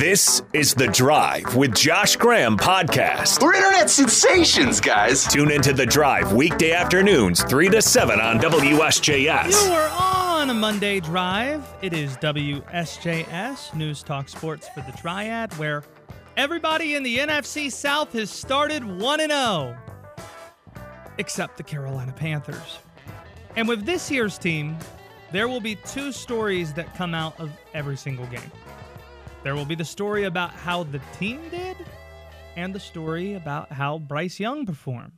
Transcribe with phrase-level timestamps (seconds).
[0.00, 3.42] This is The Drive with Josh Graham podcast.
[3.42, 5.26] We're internet sensations, guys.
[5.26, 9.50] Tune into The Drive weekday afternoons, 3 to 7 on WSJS.
[9.50, 11.62] You are on a Monday drive.
[11.82, 15.84] It is WSJS, News Talk Sports for the Triad, where
[16.38, 19.76] everybody in the NFC South has started 1 0,
[21.18, 22.78] except the Carolina Panthers.
[23.54, 24.78] And with this year's team,
[25.30, 28.50] there will be two stories that come out of every single game.
[29.42, 31.76] There will be the story about how the team did
[32.56, 35.12] and the story about how Bryce Young performed.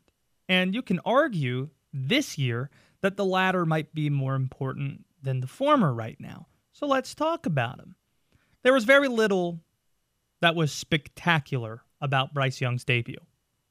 [0.48, 2.70] And you can argue this year
[3.00, 6.46] that the latter might be more important than the former right now.
[6.70, 7.96] So let's talk about him.
[8.62, 9.58] There was very little
[10.40, 13.18] that was spectacular about Bryce Young's debut.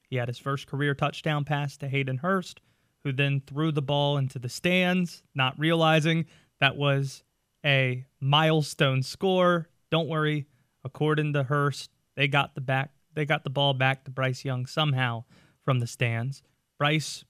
[0.09, 2.59] He had his first career touchdown pass to Hayden Hurst,
[3.05, 6.25] who then threw the ball into the stands, not realizing
[6.59, 7.23] that was
[7.63, 10.47] a milestone score don't worry.
[10.83, 14.65] According to Hurst, they got the back they got the ball back to Bryce Young
[14.65, 15.25] somehow
[15.65, 16.41] from the stands.
[16.77, 17.25] Bryce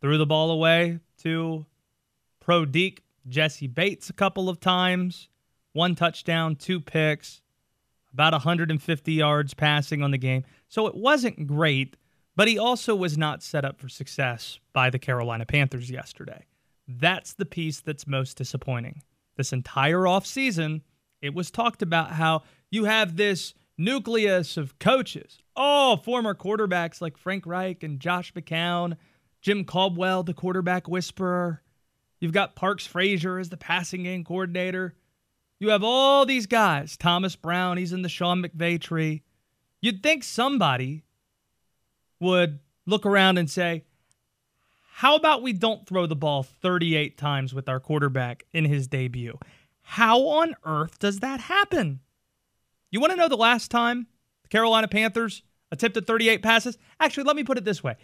[0.00, 1.64] threw the ball away to
[2.40, 5.28] Pro Deke Jessie Bates a couple of times.
[5.72, 7.40] One touchdown, two picks,
[8.12, 10.44] about 150 yards passing on the game.
[10.68, 11.96] So it wasn't great,
[12.36, 16.44] but he also was not set up for success by the Carolina Panthers yesterday.
[16.86, 19.02] That's the piece that's most disappointing.
[19.36, 20.82] This entire offseason,
[21.22, 25.38] it was talked about how you have this nucleus of coaches.
[25.54, 28.96] all former quarterbacks like Frank Reich and Josh McCown,
[29.42, 31.62] Jim Caldwell, the quarterback whisperer.
[32.18, 34.94] You've got Parks Frazier as the passing game coordinator.
[35.60, 36.96] You have all these guys.
[36.96, 39.22] Thomas Brown, he's in the Sean McVay tree.
[39.82, 41.04] You'd think somebody
[42.18, 43.84] would look around and say,
[44.94, 49.38] How about we don't throw the ball 38 times with our quarterback in his debut?
[49.82, 52.00] How on earth does that happen?
[52.92, 54.06] You want to know the last time
[54.42, 56.78] the Carolina Panthers attempted 38 passes?
[57.00, 57.96] Actually, let me put it this way.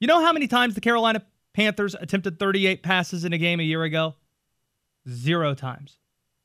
[0.00, 3.64] You know how many times the Carolina Panthers attempted 38 passes in a game a
[3.64, 4.16] year ago?
[5.08, 5.98] Zero times.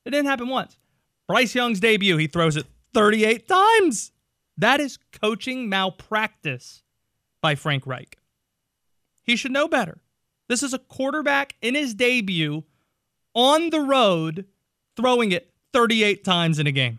[0.04, 0.76] It didn't happen once.
[1.26, 4.12] Bryce Young's debut, he throws it 38 times.
[4.58, 6.82] That is coaching malpractice
[7.40, 8.18] by Frank Reich.
[9.22, 10.02] He should know better.
[10.48, 12.64] This is a quarterback in his debut
[13.34, 14.44] on the road
[14.96, 16.98] throwing it 38 times in a game.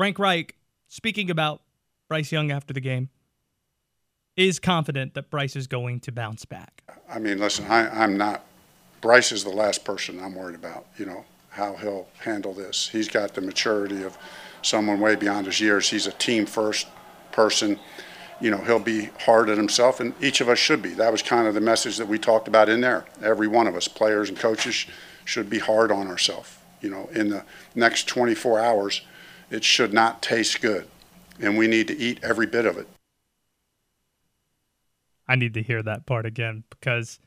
[0.00, 0.56] Frank Reich,
[0.88, 1.60] speaking about
[2.08, 3.10] Bryce Young after the game,
[4.34, 6.82] is confident that Bryce is going to bounce back.
[7.06, 8.46] I mean, listen, I, am not.
[9.02, 10.86] Bryce is the last person I'm worried about.
[10.96, 12.88] You know how he'll handle this.
[12.88, 14.16] He's got the maturity of
[14.62, 15.90] someone way beyond his years.
[15.90, 16.86] He's a team first
[17.30, 17.78] person.
[18.40, 20.94] You know, he'll be hard on himself, and each of us should be.
[20.94, 23.04] That was kind of the message that we talked about in there.
[23.22, 24.86] Every one of us, players and coaches,
[25.26, 26.56] should be hard on ourselves.
[26.80, 27.44] You know, in the
[27.74, 29.02] next 24 hours,
[29.50, 30.86] it should not taste good,
[31.40, 32.88] and we need to eat every bit of it.
[35.28, 37.18] I need to hear that part again because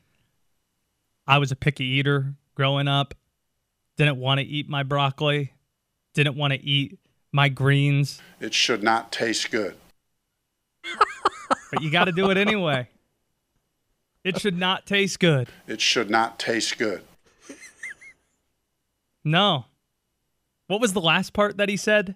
[1.26, 3.14] I was a picky eater growing up.
[3.96, 5.52] Didn't want to eat my broccoli.
[6.12, 6.98] Didn't want to eat
[7.32, 8.20] my greens.
[8.40, 9.76] It should not taste good.
[11.72, 12.88] but you got to do it anyway.
[14.22, 15.48] It should not taste good.
[15.66, 17.02] It should not taste good.
[19.22, 19.66] No.
[20.66, 22.14] What was the last part that he said?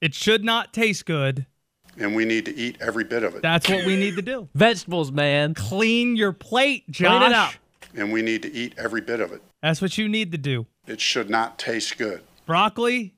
[0.00, 1.46] It should not taste good.
[1.98, 3.42] And we need to eat every bit of it.
[3.42, 4.48] That's what we need to do.
[4.54, 5.54] Vegetables, man.
[5.54, 7.08] Clean your plate, Josh.
[7.18, 7.52] Clean it up.
[7.94, 9.42] And we need to eat every bit of it.
[9.60, 10.66] That's what you need to do.
[10.86, 12.22] It should not taste good.
[12.46, 13.14] Broccoli.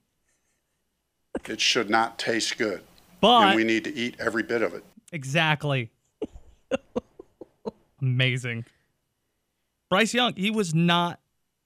[1.47, 2.83] It should not taste good.
[3.21, 4.85] But and we need to eat every bit of it.
[5.13, 5.91] Exactly.
[8.03, 8.65] Amazing.
[9.91, 11.21] Bryce Young, he was not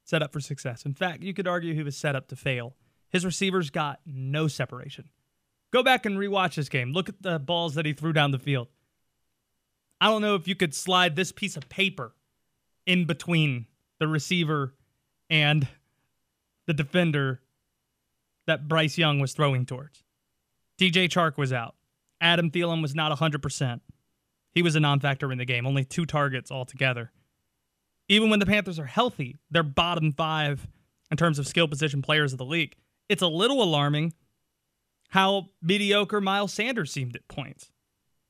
[0.07, 0.87] set up for success.
[0.87, 2.77] In fact, you could argue he was set up to fail.
[3.11, 5.11] His receivers got no separation.
[5.73, 6.93] Go back and rewatch this game.
[6.93, 8.69] Look at the balls that he threw down the field.
[10.01, 12.15] I don't know if you could slide this piece of paper
[12.87, 13.67] in between
[13.99, 14.75] the receiver
[15.29, 15.67] and
[16.67, 17.41] the defender
[18.47, 20.05] that Bryce Young was throwing towards.
[20.79, 21.75] DJ Chark was out.
[22.21, 23.81] Adam Thielen was not 100%.
[24.53, 27.11] He was a non factor in the game, only two targets altogether
[28.09, 30.67] even when the Panthers are healthy, they're bottom five
[31.11, 32.77] in terms of skill position players of the league.
[33.09, 34.15] It's a little alarming
[35.11, 37.71] how mediocre Miles Sanders seemed at points.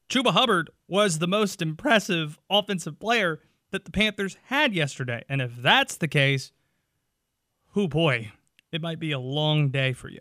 [0.09, 3.41] Chuba Hubbard was the most impressive offensive player
[3.71, 5.25] that the Panthers had yesterday.
[5.29, 6.53] And if that's the case,
[7.73, 8.33] who boy,
[8.71, 10.21] it might be a long day for you.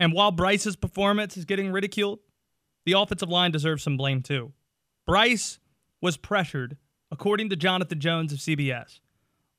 [0.00, 2.18] And while Bryce's performance is getting ridiculed,
[2.84, 4.52] the offensive line deserves some blame too.
[5.06, 5.60] Bryce
[6.00, 6.76] was pressured
[7.12, 8.98] according to Jonathan Jones of CBS,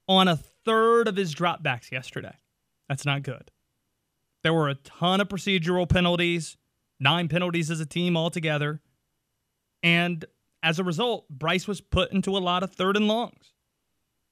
[0.10, 2.36] on a third of his dropbacks yesterday.
[2.90, 3.52] That's not good.
[4.42, 6.58] There were a ton of procedural penalties,
[7.00, 8.82] nine penalties as a team altogether.
[9.84, 10.26] And
[10.64, 13.54] as a result, Bryce was put into a lot of third and longs.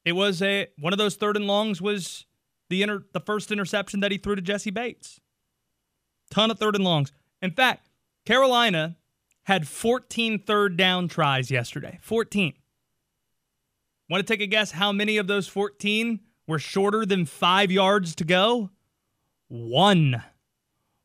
[0.04, 2.26] It was a one of those third and longs was
[2.70, 5.20] the inter, the first interception that he threw to Jessie Bates.
[6.32, 7.12] Ton of third and longs.
[7.42, 7.88] In fact,
[8.26, 8.98] Carolina
[9.44, 12.00] had 14 third down tries yesterday.
[12.02, 12.54] 14.
[14.12, 18.14] Want to take a guess how many of those 14 were shorter than five yards
[18.16, 18.70] to go?
[19.48, 20.22] One.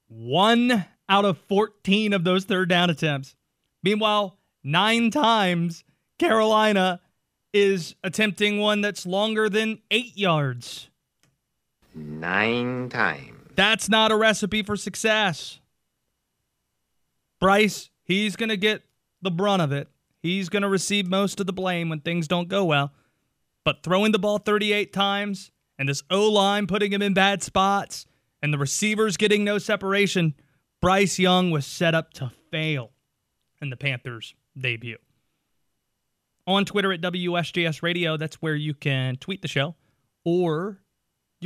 [0.09, 3.37] One out of 14 of those third down attempts.
[3.85, 5.85] Meanwhile, nine times
[6.19, 7.01] Carolina
[7.53, 10.91] is attempting one that's longer than eight yards.
[11.95, 13.53] Nine times.
[13.55, 15.61] That's not a recipe for success.
[17.39, 18.83] Bryce, he's going to get
[19.23, 19.87] the brunt of it.
[20.27, 22.93] He's going to receive most of the blame when things don't go well.
[23.65, 28.07] But throwing the ball 38 times and this O line putting him in bad spots
[28.43, 30.35] and the receivers getting no separation,
[30.81, 32.91] Bryce Young was set up to fail
[33.63, 34.99] in the Panthers' debut.
[36.47, 39.75] On Twitter at WSJS Radio, that's where you can tweet the show
[40.25, 40.81] or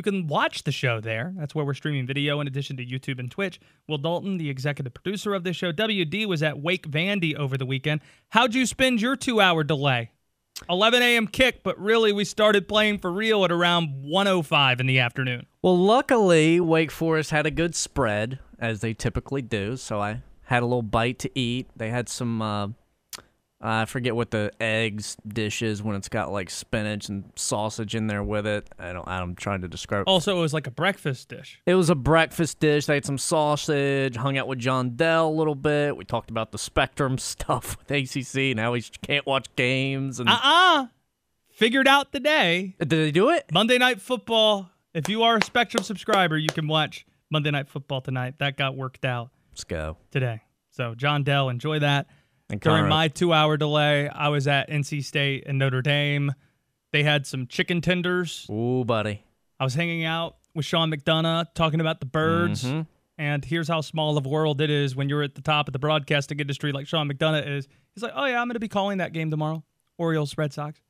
[0.01, 1.35] you can watch the show there.
[1.37, 3.61] That's where we're streaming video in addition to YouTube and Twitch.
[3.87, 7.67] Will Dalton, the executive producer of this show, WD was at Wake Vandy over the
[7.67, 8.01] weekend.
[8.31, 10.11] How'd you spend your two hour delay?
[10.71, 11.27] 11 a.m.
[11.27, 15.45] kick, but really we started playing for real at around 105 in the afternoon.
[15.61, 19.77] Well, luckily, Wake Forest had a good spread, as they typically do.
[19.77, 21.69] So I had a little bite to eat.
[21.77, 22.69] They had some uh,
[23.63, 28.07] I forget what the eggs dish is when it's got like spinach and sausage in
[28.07, 28.69] there with it.
[28.79, 29.07] I don't.
[29.07, 30.05] I'm trying to describe.
[30.07, 31.61] Also, it was like a breakfast dish.
[31.67, 32.87] It was a breakfast dish.
[32.87, 34.17] They had some sausage.
[34.17, 35.97] Hung out with John Dell a little bit.
[35.97, 38.57] We talked about the Spectrum stuff with ACC.
[38.57, 40.21] Now he can't watch games.
[40.21, 40.87] And uh uh
[41.53, 42.77] figured out the day.
[42.79, 43.45] Did they do it?
[43.53, 44.71] Monday Night Football.
[44.95, 48.35] If you are a Spectrum subscriber, you can watch Monday Night Football tonight.
[48.39, 49.31] That got worked out.
[49.53, 50.41] Let's go today.
[50.71, 52.07] So John Dell, enjoy that.
[52.51, 56.35] And During my two hour delay, I was at NC State and Notre Dame.
[56.93, 58.47] They had some chicken tenders.
[58.51, 59.25] Ooh, buddy.
[59.59, 62.65] I was hanging out with Sean McDonough talking about the birds.
[62.65, 62.83] Mm-hmm.
[63.19, 65.73] And here's how small of a world it is when you're at the top of
[65.73, 67.69] the broadcasting industry like Sean McDonough is.
[67.95, 69.63] He's like, oh, yeah, I'm going to be calling that game tomorrow.
[69.99, 70.81] Orioles, Red Sox.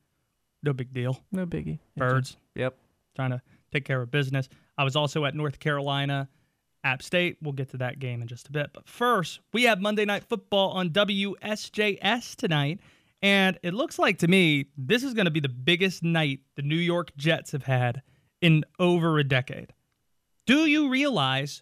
[0.63, 1.19] No big deal.
[1.31, 1.79] No biggie.
[1.97, 2.37] Birds.
[2.55, 2.77] Yep.
[3.15, 3.41] Trying to
[3.71, 4.47] take care of business.
[4.77, 6.29] I was also at North Carolina
[6.83, 7.37] App State.
[7.41, 8.71] We'll get to that game in just a bit.
[8.73, 12.79] But first, we have Monday Night Football on WSJS tonight.
[13.21, 16.63] And it looks like to me, this is going to be the biggest night the
[16.63, 18.01] New York Jets have had
[18.41, 19.73] in over a decade.
[20.47, 21.61] Do you realize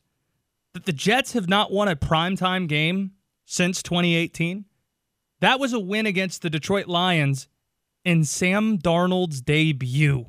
[0.74, 3.12] that the Jets have not won a primetime game
[3.46, 4.66] since 2018?
[5.42, 7.50] That was a win against the Detroit Lions
[8.06, 10.28] in Sam Darnold's debut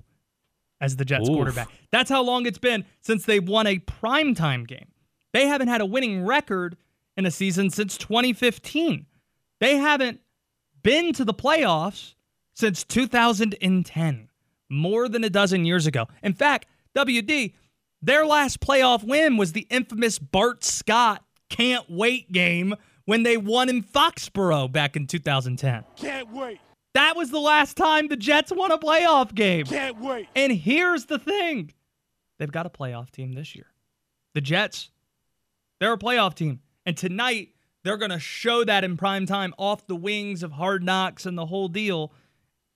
[0.81, 1.35] as the Jets Oof.
[1.35, 1.69] quarterback.
[1.91, 4.89] That's how long it's been since they won a primetime game.
[5.33, 6.77] They haven't had a winning record
[7.17, 9.07] in a season since 2015.
[9.61, 10.21] They haven't
[10.83, 12.15] been to the playoffs
[12.55, 14.29] since 2010,
[14.69, 16.07] more than a dozen years ago.
[16.23, 16.67] In fact,
[16.97, 17.55] WD,
[18.03, 22.75] their last playoff win was the infamous Bart Scott can't wait game
[23.05, 25.85] when they won in Foxborough back in 2010.
[25.97, 26.61] Can't wait.
[26.95, 29.67] That was the last time the Jets won a playoff game.
[29.67, 30.29] Can't wait.
[30.35, 31.73] And here's the thing
[32.39, 33.67] they've got a playoff team this year.
[34.35, 34.91] The Jets,
[35.79, 36.61] they're a playoff team.
[36.85, 37.51] And tonight,
[37.85, 41.39] they're going to show that in prime time off the wings of hard knocks and
[41.39, 42.13] the whole deal.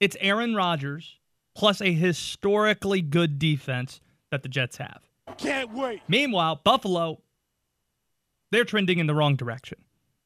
[0.00, 1.18] It's Aaron Rodgers
[1.54, 5.02] plus a historically good defense that the Jets have.
[5.38, 6.02] Can't wait.
[6.08, 7.20] Meanwhile, Buffalo,
[8.50, 9.78] they're trending in the wrong direction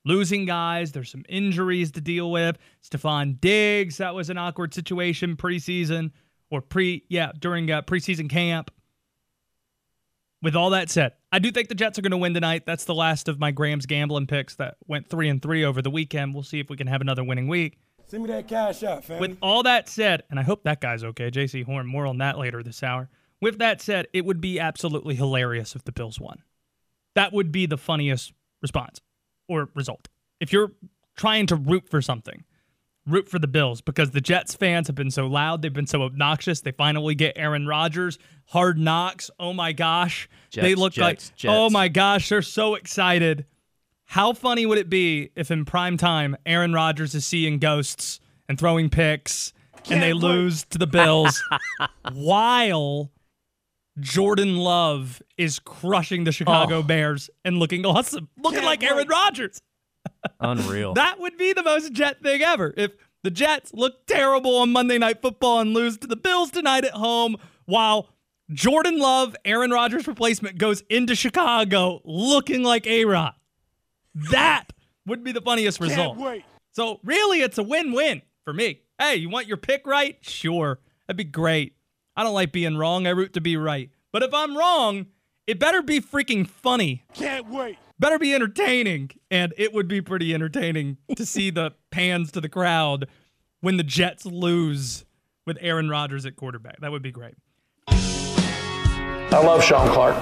[0.08, 0.90] losing guys.
[0.90, 2.58] There's some injuries to deal with.
[2.82, 6.10] Stefon Diggs, that was an awkward situation preseason
[6.50, 8.72] or pre, yeah, during uh, preseason camp.
[10.40, 12.64] With all that said, I do think the Jets are going to win tonight.
[12.64, 15.90] That's the last of my Graham's gambling picks that went three and three over the
[15.90, 16.32] weekend.
[16.32, 17.78] We'll see if we can have another winning week.
[18.06, 19.20] Send me that cash out, fam.
[19.20, 21.86] With all that said, and I hope that guy's okay, Jaycee Horn.
[21.86, 23.10] More on that later this hour.
[23.42, 26.42] With that said, it would be absolutely hilarious if the Bills won.
[27.14, 29.00] That would be the funniest response
[29.48, 30.08] or result.
[30.40, 30.72] If you're
[31.16, 32.44] trying to root for something,
[33.06, 35.62] root for the Bills because the Jets fans have been so loud.
[35.62, 36.60] They've been so obnoxious.
[36.60, 38.18] They finally get Aaron Rodgers.
[38.46, 39.30] Hard knocks.
[39.40, 40.28] Oh my gosh.
[40.50, 41.44] Jets, they look Jets, like, Jets.
[41.54, 43.46] oh my gosh, they're so excited.
[44.04, 48.58] How funny would it be if in prime time Aaron Rodgers is seeing ghosts and
[48.58, 49.52] throwing picks
[49.82, 50.22] Can't and they wait.
[50.22, 51.42] lose to the Bills
[52.12, 53.10] while
[54.00, 56.82] Jordan Love is crushing the Chicago oh.
[56.82, 58.82] Bears and looking awesome, looking like.
[58.82, 59.60] Aaron Rodgers.
[60.40, 60.94] Unreal.
[60.94, 62.72] that would be the most Jet thing ever.
[62.76, 66.84] If the Jets look terrible on Monday Night Football and lose to the Bills tonight
[66.84, 67.36] at home,
[67.66, 68.08] while
[68.50, 73.34] Jordan Love, Aaron Rodgers replacement, goes into Chicago looking like A Rod.
[74.30, 74.64] That
[75.06, 76.18] would be the funniest result.
[76.72, 78.82] So really, it's a win-win for me.
[78.98, 80.16] Hey, you want your pick right?
[80.20, 81.74] Sure, that'd be great.
[82.18, 83.06] I don't like being wrong.
[83.06, 83.90] I root to be right.
[84.10, 85.06] But if I'm wrong,
[85.46, 87.04] it better be freaking funny.
[87.14, 87.78] Can't wait.
[88.00, 89.12] Better be entertaining.
[89.30, 93.06] And it would be pretty entertaining to see the pans to the crowd
[93.60, 95.04] when the Jets lose
[95.46, 96.80] with Aaron Rodgers at quarterback.
[96.80, 97.36] That would be great.
[97.86, 100.16] I love Shawn Clark.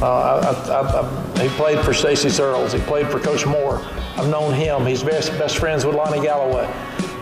[0.00, 2.72] Uh, I, I, I, he played for Stacy Searels.
[2.72, 3.80] He played for Coach Moore.
[4.16, 4.86] I've known him.
[4.86, 6.68] He's best, best friends with Lonnie Galloway.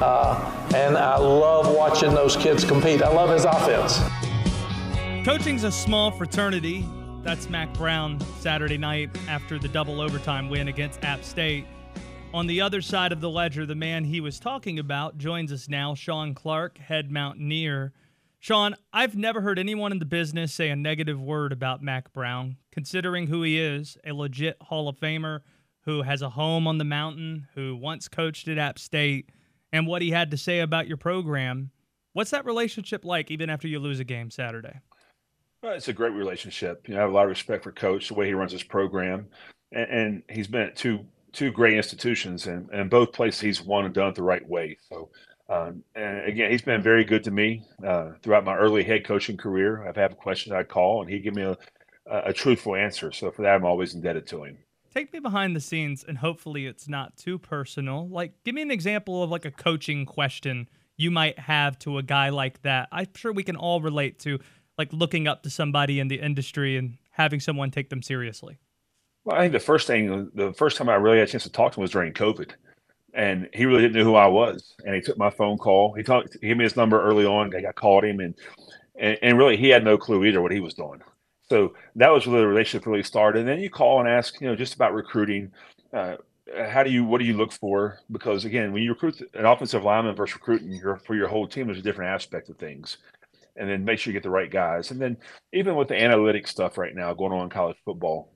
[0.02, 3.02] Uh, and I love watching those kids compete.
[3.02, 4.00] I love his offense.
[5.24, 6.88] Coaching's a small fraternity.
[7.22, 11.66] That's Mack Brown Saturday night after the double overtime win against App State.
[12.32, 15.68] On the other side of the ledger, the man he was talking about joins us
[15.68, 17.92] now, Shawn Clark, head mountaineer.
[18.38, 22.56] Shawn, I've never heard anyone in the business say a negative word about Mack Brown,
[22.70, 25.40] considering who he is a legit Hall of Famer
[25.84, 29.30] who has a home on the mountain, who once coached at App State,
[29.72, 31.70] and what he had to say about your program.
[32.12, 34.80] What's that relationship like even after you lose a game Saturday?
[35.62, 36.88] Well, it's a great relationship.
[36.88, 38.62] You know, I have a lot of respect for Coach, the way he runs his
[38.62, 39.28] program,
[39.72, 43.84] and, and he's been at two two great institutions, and, and both places he's won
[43.84, 44.76] and done it the right way.
[44.88, 45.10] So,
[45.48, 49.36] um, and again, he's been very good to me uh, throughout my early head coaching
[49.36, 49.86] career.
[49.86, 51.56] I've had questions I'd call, and he'd give me a,
[52.06, 53.12] a truthful answer.
[53.12, 54.58] So for that, I'm always indebted to him.
[54.92, 58.09] Take me behind the scenes, and hopefully it's not too personal.
[58.09, 62.02] Like, give me an example of like a coaching question you might have to a
[62.02, 62.88] guy like that.
[62.92, 64.38] I'm sure we can all relate to
[64.76, 68.59] like looking up to somebody in the industry and having someone take them seriously.
[69.25, 71.52] Well, I think the first thing, the first time I really had a chance to
[71.52, 72.50] talk to him was during COVID,
[73.14, 74.75] and he really didn't know who I was.
[74.85, 75.94] And he took my phone call.
[75.94, 77.54] He talked, he gave me his number early on.
[77.54, 78.35] I got called him, and,
[78.99, 81.00] and and really he had no clue either what he was doing.
[81.50, 83.40] So that was really the relationship really started.
[83.40, 85.50] And then you call and ask, you know, just about recruiting.
[85.92, 86.16] Uh,
[86.69, 87.99] how do you what do you look for?
[88.11, 91.66] Because again, when you recruit an offensive lineman versus recruiting your, for your whole team,
[91.66, 92.99] there's a different aspect of things
[93.57, 94.90] and then make sure you get the right guys.
[94.90, 95.16] And then
[95.52, 98.33] even with the analytics stuff right now going on in college football,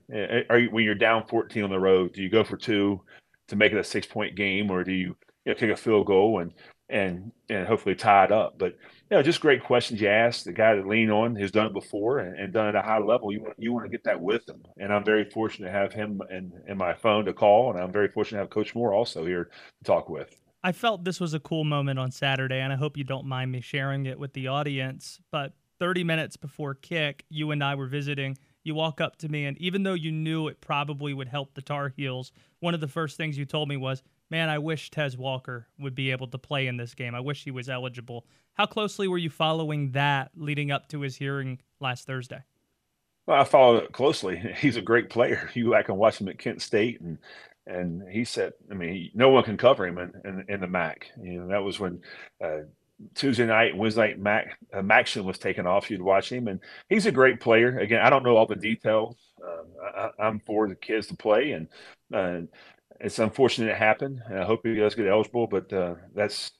[0.49, 3.01] are you, when you're down 14 on the road, do you go for two
[3.47, 6.05] to make it a six point game, or do you, you know, kick a field
[6.07, 6.53] goal and
[6.89, 8.57] and and hopefully tie it up?
[8.57, 8.77] But
[9.09, 10.43] you know, just great questions you ask.
[10.43, 12.81] The guy that lean on has done it before and, and done it at a
[12.81, 13.31] high level.
[13.31, 16.21] You want you want to get that wisdom, and I'm very fortunate to have him
[16.29, 19.25] in, in my phone to call, and I'm very fortunate to have Coach Moore also
[19.25, 20.35] here to talk with.
[20.63, 23.51] I felt this was a cool moment on Saturday, and I hope you don't mind
[23.51, 25.19] me sharing it with the audience.
[25.31, 28.37] But 30 minutes before kick, you and I were visiting.
[28.63, 31.61] You walk up to me, and even though you knew it probably would help the
[31.61, 35.17] Tar Heels, one of the first things you told me was, Man, I wish Tez
[35.17, 37.13] Walker would be able to play in this game.
[37.13, 38.25] I wish he was eligible.
[38.53, 42.41] How closely were you following that leading up to his hearing last Thursday?
[43.27, 44.37] Well, I followed it closely.
[44.57, 45.49] He's a great player.
[45.55, 47.17] You I can watch him at Kent State, and
[47.67, 51.09] and he said, I mean, no one can cover him in, in, in the MAC.
[51.19, 51.99] You know, that was when
[52.43, 52.59] uh,
[53.15, 55.89] Tuesday night, Wednesday night, Mac uh, Maxion was taken off.
[55.89, 57.79] You'd watch him, and he's a great player.
[57.79, 59.17] Again, I don't know all the details.
[59.43, 61.67] Um, I, am for the kids to play, and
[62.13, 62.47] uh,
[62.99, 64.21] it's unfortunate it happened.
[64.29, 66.51] I hope he does get eligible, but uh, that's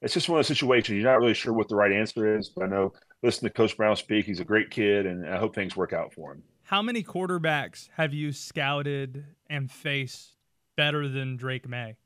[0.00, 0.96] it's just one of those situations.
[0.96, 3.76] You're not really sure what the right answer is, but I know listen to Coach
[3.76, 4.26] Brown speak.
[4.26, 6.42] He's a great kid, and I hope things work out for him.
[6.64, 10.36] How many quarterbacks have you scouted and faced
[10.76, 11.96] better than Drake Maye?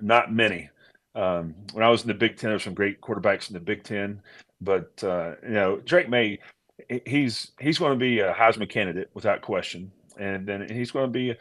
[0.00, 0.70] Not many.
[1.14, 3.60] Um, when I was in the Big Ten, there were some great quarterbacks in the
[3.60, 4.20] Big Ten,
[4.60, 6.38] but uh, you know Drake Maye,
[7.06, 11.12] he's he's going to be a Heisman candidate without question, and then he's going to
[11.12, 11.34] be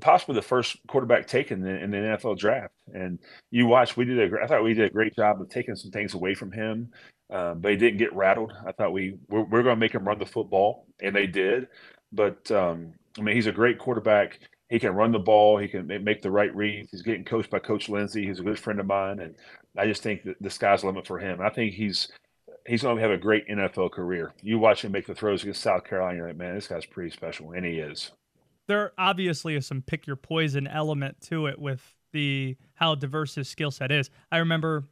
[0.00, 2.74] possibly the first quarterback taken in, the NFL draft.
[2.92, 3.18] And
[3.50, 5.90] you watch, we did a, I thought we did a great job of taking some
[5.90, 6.90] things away from him,
[7.30, 8.52] um, but he didn't get rattled.
[8.66, 11.68] I thought we we're, we're going to make him run the football, and they did.
[12.12, 14.38] But um, I mean, he's a great quarterback
[14.68, 15.58] he can run the ball.
[15.58, 16.90] He can make the right reads.
[16.90, 19.34] He's getting coached by Coach Lindsey, who's a good friend of mine, and
[19.76, 21.40] I just think that the sky's the limit for him.
[21.40, 22.10] I think he's
[22.66, 24.32] he's going to have a great NFL career.
[24.42, 27.52] You watch him make the throws against South Carolina, like, man, this guy's pretty special,
[27.52, 28.10] and he is.
[28.66, 33.48] There obviously is some pick your poison element to it with the how diverse his
[33.48, 34.10] skill set is.
[34.32, 34.84] I remember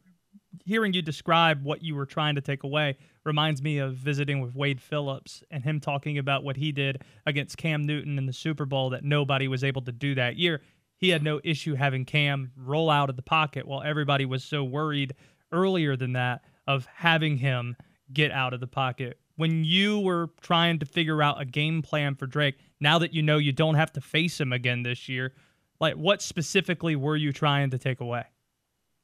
[0.63, 4.55] hearing you describe what you were trying to take away reminds me of visiting with
[4.55, 8.65] Wade Phillips and him talking about what he did against Cam Newton in the Super
[8.65, 10.61] Bowl that nobody was able to do that year.
[10.97, 14.63] He had no issue having Cam roll out of the pocket while everybody was so
[14.63, 15.13] worried
[15.51, 17.75] earlier than that of having him
[18.13, 19.19] get out of the pocket.
[19.35, 23.21] When you were trying to figure out a game plan for Drake, now that you
[23.21, 25.33] know you don't have to face him again this year,
[25.79, 28.25] like what specifically were you trying to take away?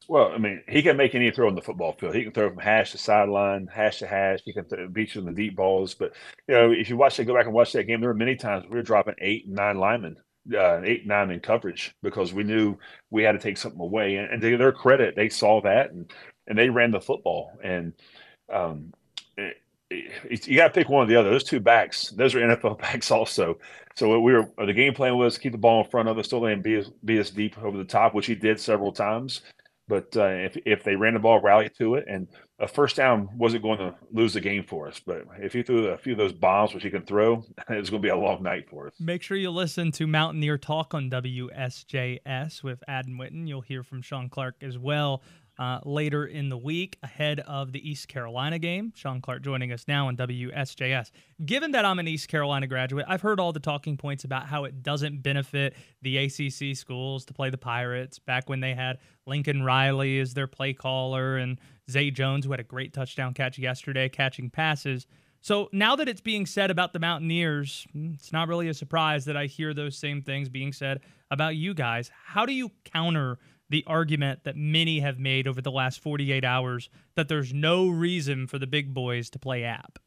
[0.08, 2.14] Well, I mean, he can make any throw on the football field.
[2.14, 4.40] He can throw from hash to sideline, hash to hash.
[4.44, 5.94] He can th- beat you in the deep balls.
[5.94, 6.12] But
[6.48, 8.00] you know, if you watch it, go back and watch that game.
[8.00, 10.16] There were many times we were dropping eight nine linemen,
[10.52, 12.76] uh, eight nine in coverage because we knew
[13.10, 14.16] we had to take something away.
[14.16, 16.12] And, and to their credit, they saw that and
[16.46, 17.52] and they ran the football.
[17.62, 17.92] And
[18.52, 18.92] um,
[20.30, 21.30] you got to pick one or the other.
[21.30, 23.58] Those two backs, those are NFL backs also.
[23.94, 26.26] So what we were the game plan was keep the ball in front of us,
[26.26, 29.42] still him be, be us deep over the top, which he did several times.
[29.88, 32.28] But uh, if if they ran the ball, rally to it, and
[32.60, 35.00] a first down wasn't going to lose the game for us.
[35.04, 37.90] But if he threw a few of those bombs, which he can throw, it was
[37.90, 38.94] going to be a long night for us.
[39.00, 43.48] Make sure you listen to Mountaineer Talk on WSJS with Adam Witten.
[43.48, 45.22] You'll hear from Shawn Clark as well
[45.62, 48.92] uh, later in the week ahead of the East Carolina game.
[48.96, 51.12] Shawn Clark joining us now on WSJS.
[51.46, 54.64] Given that I'm an East Carolina graduate, I've heard all the talking points about how
[54.64, 59.62] it doesn't benefit the ACC schools to play the Pirates back when they had Lincoln
[59.62, 64.08] Riley as their play caller and Zay Jones, who had a great touchdown catch yesterday,
[64.08, 65.06] catching passes.
[65.42, 69.26] So now that it's being said about the Mountaineers, hmm, it's not really a surprise
[69.26, 72.10] that I hear those same things being said about you guys.
[72.24, 73.38] How do you counter
[73.72, 78.46] the argument that many have made over the last 48 hours that there's no reason
[78.46, 79.98] for the big boys to play app?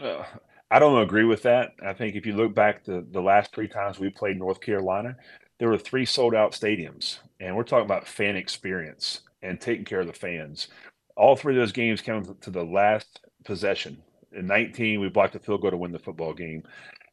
[0.00, 0.22] Uh,
[0.70, 1.72] I don't agree with that.
[1.84, 5.16] I think if you look back to the last three times we played North Carolina,
[5.58, 10.00] there were three sold out stadiums, and we're talking about fan experience and taking care
[10.00, 10.68] of the fans.
[11.16, 14.00] All three of those games came to the last possession.
[14.32, 16.62] In 19, we blocked the field goal to win the football game.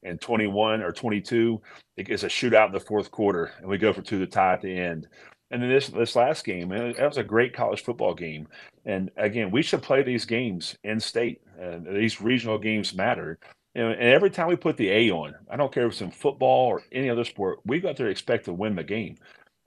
[0.04, 1.60] In 21 or 22,
[1.96, 4.62] it's a shootout in the fourth quarter, and we go for two to tie at
[4.62, 5.08] the end.
[5.52, 8.48] And then this this last game, it was a great college football game.
[8.86, 11.42] And again, we should play these games in state.
[11.60, 13.40] And these regional games matter.
[13.76, 16.12] Know, and every time we put the A on, I don't care if it's in
[16.12, 19.18] football or any other sport, we got to expect to win the game.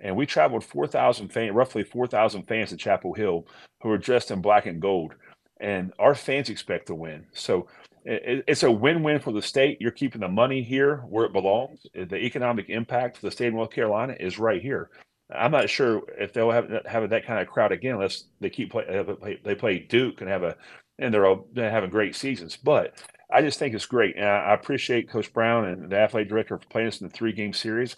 [0.01, 3.47] And we traveled 4,000 fans, roughly 4,000 fans to Chapel Hill
[3.83, 5.15] who are dressed in black and gold.
[5.61, 7.27] And our fans expect to win.
[7.35, 7.69] So
[8.05, 9.79] it, it's a win-win for the state.
[9.81, 11.87] You're keeping the money here where it belongs.
[11.95, 14.91] The economic impact for the state of North Carolina is right here.
[15.35, 18.71] I'm not sure if they'll have have that kind of crowd again unless they keep
[18.71, 20.57] play, they play Duke and have a
[20.99, 22.57] and they're all they're having great seasons.
[22.57, 22.95] But
[23.33, 26.67] I just think it's great, and I appreciate Coach Brown and the athletic director for
[26.67, 27.97] playing us in the three game series.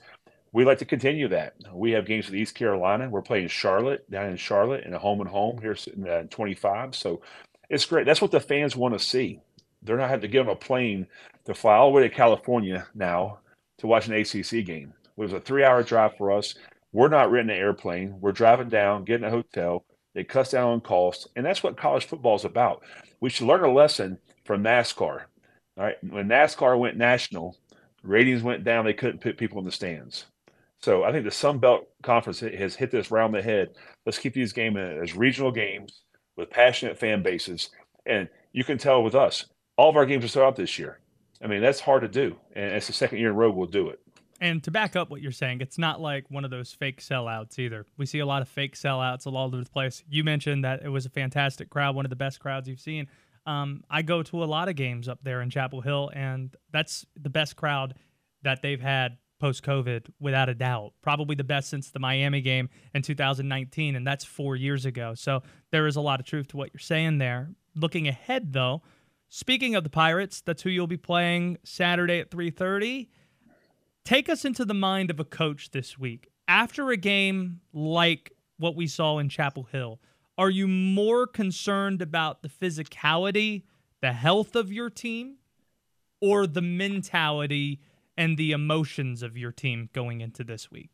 [0.52, 1.54] We like to continue that.
[1.72, 3.08] We have games with East Carolina.
[3.08, 6.94] We're playing Charlotte down in Charlotte in a home and home here in uh, 25.
[6.94, 7.22] So
[7.70, 8.04] it's great.
[8.04, 9.40] That's what the fans want to see.
[9.82, 11.06] They're not having to get on a plane
[11.46, 13.38] to fly all the way to California now
[13.78, 14.92] to watch an ACC game.
[15.04, 16.54] It was a three hour drive for us.
[16.92, 18.20] We're not renting an airplane.
[18.20, 19.84] We're driving down, getting a hotel.
[20.14, 21.26] It cuts down on costs.
[21.34, 22.82] and that's what college football is about.
[23.20, 25.22] We should learn a lesson from NASCAR.
[25.78, 27.56] All right, when NASCAR went national,
[28.02, 28.84] ratings went down.
[28.84, 30.26] They couldn't put people in the stands.
[30.82, 33.70] So I think the Sun Belt Conference has hit this round the head.
[34.04, 36.02] Let's keep these games as regional games
[36.36, 37.70] with passionate fan bases,
[38.04, 40.98] and you can tell with us, all of our games are sold out this year.
[41.42, 43.66] I mean, that's hard to do, and it's the second year in a row we'll
[43.66, 44.00] do it.
[44.42, 47.60] And to back up what you're saying, it's not like one of those fake sellouts
[47.60, 47.86] either.
[47.96, 50.02] We see a lot of fake sellouts all over the place.
[50.08, 53.06] You mentioned that it was a fantastic crowd, one of the best crowds you've seen.
[53.46, 57.06] Um, I go to a lot of games up there in Chapel Hill, and that's
[57.14, 57.94] the best crowd
[58.42, 60.92] that they've had post COVID, without a doubt.
[61.02, 65.14] Probably the best since the Miami game in 2019, and that's four years ago.
[65.14, 67.50] So there is a lot of truth to what you're saying there.
[67.76, 68.82] Looking ahead, though,
[69.28, 73.08] speaking of the Pirates, that's who you'll be playing Saturday at 3:30.
[74.04, 76.28] Take us into the mind of a coach this week.
[76.48, 80.00] After a game like what we saw in Chapel Hill,
[80.36, 83.62] are you more concerned about the physicality,
[84.00, 85.36] the health of your team,
[86.20, 87.80] or the mentality
[88.16, 90.90] and the emotions of your team going into this week?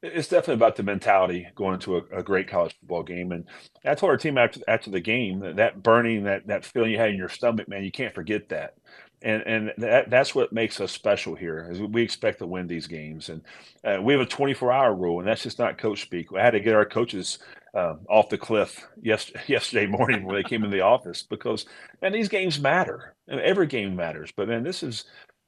[0.00, 3.32] It's definitely about the mentality going into a, a, great college football game.
[3.32, 3.46] And
[3.84, 6.98] I told our team after after the game that, that burning, that that feeling you
[6.98, 8.74] had in your stomach, man, you can't forget that
[9.22, 12.86] and and that that's what makes us special here is we expect to win these
[12.86, 13.28] games.
[13.28, 13.42] And
[13.84, 16.28] uh, we have a 24 hour rule and that's just not coach speak.
[16.36, 17.38] I had to get our coaches
[17.74, 21.66] um, off the cliff yes, yesterday morning when they came in the office because
[22.00, 23.14] man these games matter.
[23.26, 24.32] And every game matters.
[24.34, 25.04] But man this is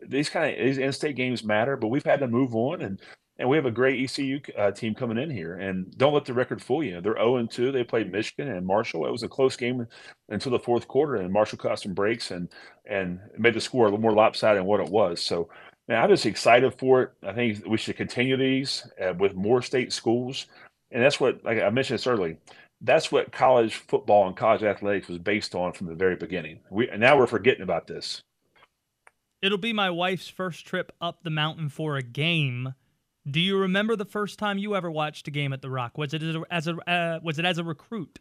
[0.07, 2.99] these kind of these in-state games matter but we've had to move on and
[3.41, 5.55] and we have a great ECU uh, team coming in here.
[5.55, 7.01] And don't let the record fool you.
[7.01, 7.73] They're 0 2.
[7.73, 9.07] They played Michigan and Marshall.
[9.07, 9.87] It was a close game
[10.29, 12.51] until the fourth quarter, and Marshall caught some breaks and
[12.85, 15.23] and made the score a little more lopsided than what it was.
[15.23, 15.49] So,
[15.89, 17.13] man, I'm just excited for it.
[17.27, 20.47] I think we should continue these uh, with more state schools.
[20.91, 22.37] And that's what, like I mentioned this early,
[22.83, 26.61] that's what college football and college athletics was based on from the very beginning.
[26.71, 28.21] We now we're forgetting about this.
[29.41, 32.75] It'll be my wife's first trip up the mountain for a game
[33.31, 35.99] Do you remember the first time you ever watched a game at the Rock?
[35.99, 38.19] Was it as a, as a uh, was it as a recruit?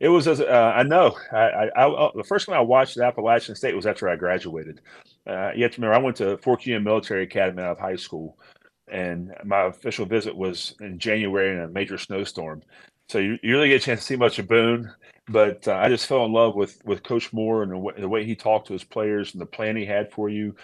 [0.00, 1.16] It was as uh, I know.
[1.32, 4.80] I, I, I, the first time I watched at Appalachian State was after I graduated.
[5.26, 7.96] Uh, you have to remember, I went to Fort Union Military Academy out of high
[7.96, 8.38] school,
[8.86, 12.62] and my official visit was in January in a major snowstorm.
[13.08, 14.92] So you, you really get a chance to see much of Boone.
[15.30, 18.08] But uh, I just fell in love with with Coach Moore and the way, the
[18.08, 20.56] way he talked to his players and the plan he had for you,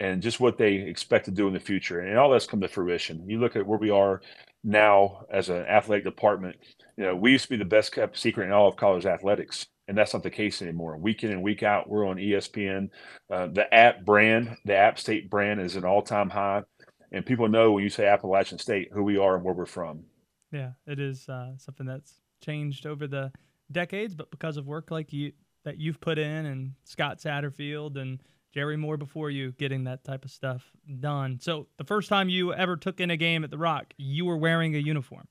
[0.00, 2.00] and just what they expect to do in the future.
[2.00, 3.28] And all that's come to fruition.
[3.28, 4.20] You look at where we are
[4.64, 6.56] now as an athletic department
[6.98, 9.68] you know, we used to be the best kept secret in all of college athletics,
[9.86, 10.96] and that's not the case anymore.
[10.96, 12.90] Week in and week out, we're on ESPN.
[13.30, 16.64] Uh, the App brand, the App State brand, is an all time high,
[17.12, 20.02] and people know when you say Appalachian State who we are and where we're from.
[20.50, 23.30] Yeah, it is uh, something that's changed over the
[23.70, 25.30] decades, but because of work like you
[25.64, 28.20] that you've put in, and Scott Satterfield and
[28.52, 31.38] Jerry Moore before you getting that type of stuff done.
[31.40, 34.36] So the first time you ever took in a game at the Rock, you were
[34.36, 35.28] wearing a uniform.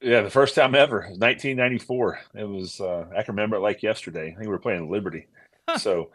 [0.00, 2.20] Yeah, the first time ever, 1994.
[2.34, 4.26] It was uh, I can remember it like yesterday.
[4.26, 5.28] I think we were playing Liberty,
[5.78, 6.10] so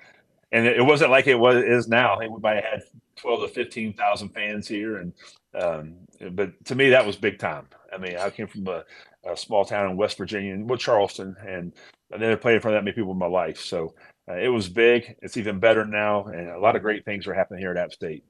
[0.51, 2.15] and it, wasn't like it was is now.
[2.15, 2.83] I think we might have had
[3.15, 5.13] 12 to 15 thousand fans here, and
[5.59, 5.95] um,
[6.33, 7.67] but to me that was big time.
[7.91, 8.83] I mean, I came from a,
[9.27, 11.73] a small town in West Virginia, well, Charleston, and
[12.13, 13.59] I never played in front of that many people in my life.
[13.59, 13.93] So
[14.29, 15.15] uh, it was big.
[15.21, 17.93] It's even better now, and a lot of great things are happening here at App
[17.93, 18.23] State.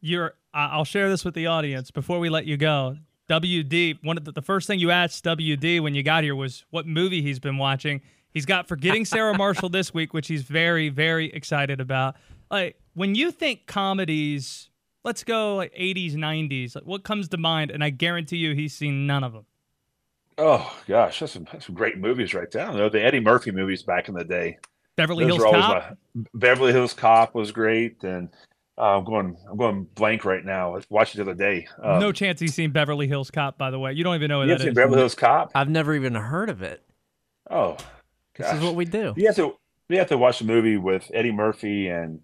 [0.00, 0.34] You're.
[0.52, 2.96] I'll share this with the audience before we let you go.
[3.28, 6.64] WD, one of the, the first thing you asked WD when you got here was
[6.70, 8.02] what movie he's been watching.
[8.30, 12.16] He's got Forgetting Sarah Marshall this week, which he's very, very excited about.
[12.50, 14.68] Like when you think comedies,
[15.04, 16.74] let's go like 80s, 90s.
[16.74, 17.70] Like, what comes to mind?
[17.70, 19.46] And I guarantee you, he's seen none of them.
[20.36, 22.70] Oh gosh, that's some, that's some great movies right there.
[22.70, 24.58] You know, the Eddie Murphy movies back in the day.
[24.96, 25.96] Beverly Those Hills Cop.
[26.14, 28.28] My, Beverly Hills Cop was great, and
[28.78, 29.36] uh, I'm going.
[29.50, 30.76] I'm going blank right now.
[30.76, 31.66] I watched it the other day.
[31.82, 33.58] Um, no chance he's seen Beverly Hills Cop.
[33.58, 34.74] By the way, you don't even know what you that is.
[34.74, 35.52] Beverly Hills Cop.
[35.54, 36.82] I've never even heard of it.
[37.50, 37.76] Oh,
[38.36, 38.50] gosh.
[38.50, 39.14] this is what we do.
[39.16, 39.56] You have to.
[39.88, 42.20] You have to watch the movie with Eddie Murphy and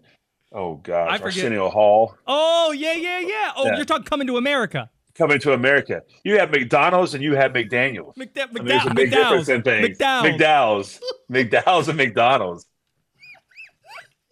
[0.51, 2.17] oh gosh, Arsenio Hall.
[2.25, 3.51] Oh yeah, yeah, yeah.
[3.55, 3.75] Oh, yeah.
[3.75, 4.89] you're talking Coming to America.
[5.13, 6.01] Coming to America.
[6.23, 8.15] You have McDonald's and you have McDaniel's.
[8.15, 9.45] McDa- I mean, there's a big McDowell's.
[9.45, 9.97] difference in things.
[9.97, 10.39] McDowell's.
[10.41, 10.99] McDowell's.
[11.31, 12.65] McDowell's and McDonald's.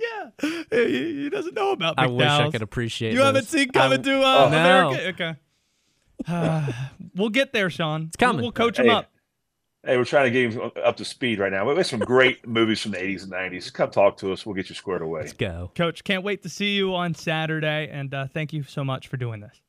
[0.02, 0.30] Yeah,
[0.72, 1.98] he, he doesn't know about.
[1.98, 2.22] McDowell's.
[2.24, 3.12] I wish I could appreciate.
[3.12, 3.26] You those.
[3.26, 5.08] haven't seen Coming I, to uh, oh, America?
[5.10, 5.36] Okay.
[6.26, 6.72] Uh,
[7.16, 8.04] we'll get there, Shawn.
[8.04, 8.38] It's coming.
[8.38, 9.12] We'll, we'll coach hey, him up.
[9.86, 11.70] Hey, we're trying to get him up to speed right now.
[11.70, 13.74] We have some great movies from the 80s and 90s.
[13.74, 14.46] Come talk to us.
[14.46, 15.22] We'll get you squared away.
[15.22, 15.70] Let's go.
[15.76, 17.90] Coach, can't wait to see you on Saturday.
[17.92, 19.60] And uh, thank you so much for doing this.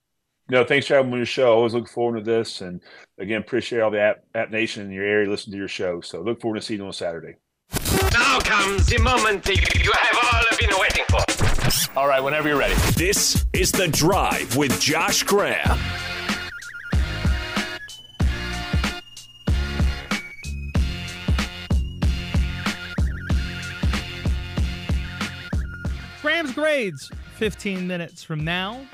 [0.51, 1.53] No, thanks for having me on your show.
[1.53, 2.61] Always look forward to this.
[2.61, 2.81] And
[3.21, 6.01] again, appreciate all the App, App Nation in your area listening to your show.
[6.01, 7.37] So look forward to seeing you on Saturday.
[8.13, 11.97] Now comes the moment you have all been waiting for.
[11.97, 12.75] All right, whenever you're ready.
[12.97, 15.79] This is The Drive with Josh Graham.
[26.21, 28.85] Graham's grades 15 minutes from now.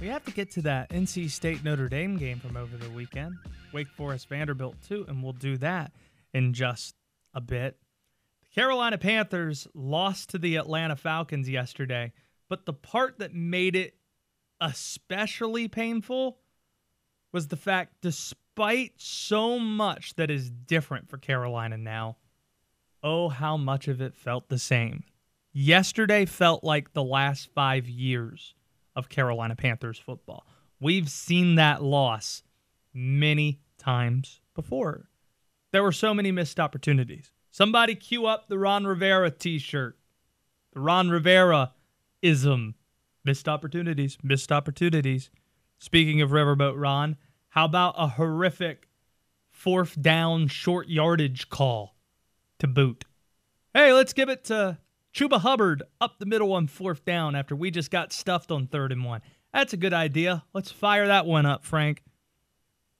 [0.00, 3.36] We have to get to that NC State Notre Dame game from over the weekend.
[3.72, 5.90] Wake Forest Vanderbilt, too, and we'll do that
[6.34, 6.94] in just
[7.32, 7.78] a bit.
[8.42, 12.12] The Carolina Panthers lost to the Atlanta Falcons yesterday,
[12.50, 13.94] but the part that made it
[14.60, 16.38] especially painful
[17.32, 22.18] was the fact, despite so much that is different for Carolina now,
[23.02, 25.04] oh, how much of it felt the same.
[25.54, 28.54] Yesterday felt like the last five years
[28.96, 30.46] of Carolina Panthers football.
[30.80, 32.42] We've seen that loss
[32.92, 35.08] many times before.
[35.72, 37.30] There were so many missed opportunities.
[37.50, 39.98] Somebody cue up the Ron Rivera t shirt.
[40.72, 41.72] The Ron Rivera
[42.22, 42.74] ism.
[43.24, 45.30] Missed opportunities, missed opportunities.
[45.78, 47.16] Speaking of Riverboat Ron,
[47.50, 48.88] how about a horrific
[49.50, 51.96] fourth down short yardage call
[52.58, 53.04] to boot?
[53.74, 54.78] Hey, let's give it to
[55.16, 58.92] Chuba Hubbard up the middle on fourth down after we just got stuffed on third
[58.92, 59.22] and one.
[59.50, 60.44] That's a good idea.
[60.52, 62.02] Let's fire that one up, Frank.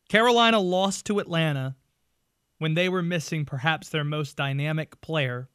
[0.08, 1.76] Carolina lost to Atlanta
[2.56, 5.50] when they were missing perhaps their most dynamic player,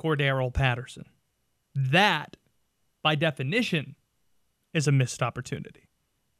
[0.00, 1.04] Cordarrelle Patterson.
[1.74, 2.38] That,
[3.02, 3.94] by definition,
[4.72, 5.90] is a missed opportunity.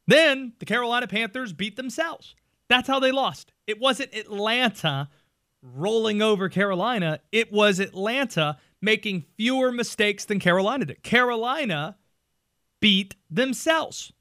[0.07, 2.35] Then the Carolina Panthers beat themselves.
[2.71, 3.53] That's how they lost.
[3.67, 5.11] It wasn't Atlanta
[5.61, 11.03] rolling over Carolina, it was Atlanta making fewer mistakes than Carolina did.
[11.03, 11.97] Carolina
[12.81, 14.13] beat themselves.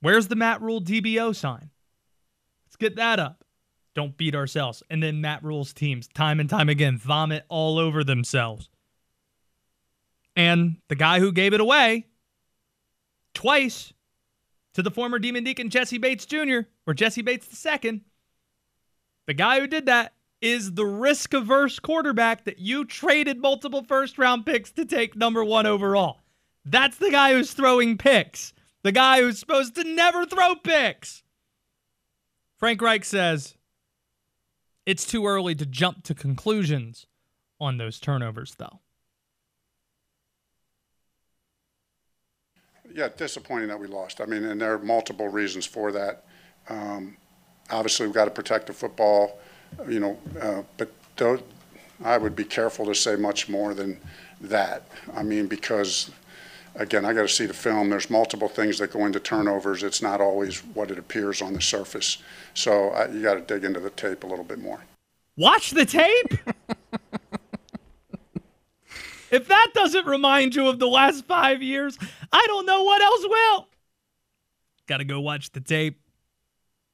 [0.00, 1.70] Where's the Matt Rhule DBO sign?
[2.66, 3.44] Let's get that up.
[3.94, 4.82] Don't beat ourselves.
[4.88, 8.68] And then Matt Rhule's teams, time and time again, vomit all over themselves.
[10.36, 12.06] And the guy who gave it away,
[13.34, 13.92] twice
[14.74, 16.60] to the former Demon Deacon Jessie Bates Jr.
[16.86, 18.02] or Jessie Bates II.
[19.26, 24.18] The guy who did that is the risk averse quarterback that you traded multiple first
[24.18, 26.20] round picks to take number one overall.
[26.64, 28.52] That's the guy who's throwing picks.
[28.82, 31.22] The guy who's supposed to never throw picks.
[32.58, 33.56] Frank Reich says
[34.86, 37.06] it's too early to jump to conclusions
[37.60, 38.80] on those turnovers, though.
[42.92, 44.20] Yeah, disappointing that we lost.
[44.20, 46.24] I mean, and there are multiple reasons for that.
[46.68, 47.16] Um,
[47.70, 49.38] obviously, we've got to protect the football,
[49.88, 51.40] you know, uh, but those,
[52.04, 53.98] I would be careful to say much more than
[54.40, 54.84] that.
[55.14, 56.10] I mean, because
[56.74, 57.90] again, I got to see the film.
[57.90, 59.82] There's multiple things that go into turnovers.
[59.82, 62.18] It's not always what it appears on the surface.
[62.54, 64.80] So I, you got to dig into the tape a little bit more.
[65.36, 66.34] Watch the tape.
[69.30, 71.98] if that doesn't remind you of the last five years,
[72.32, 73.68] I don't know what else will.
[74.86, 76.00] Got to go watch the tape.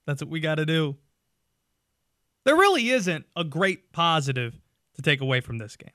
[0.07, 0.97] That's what we got to do.
[2.47, 4.55] There really isn't a great positive
[4.95, 5.91] to take away from this game.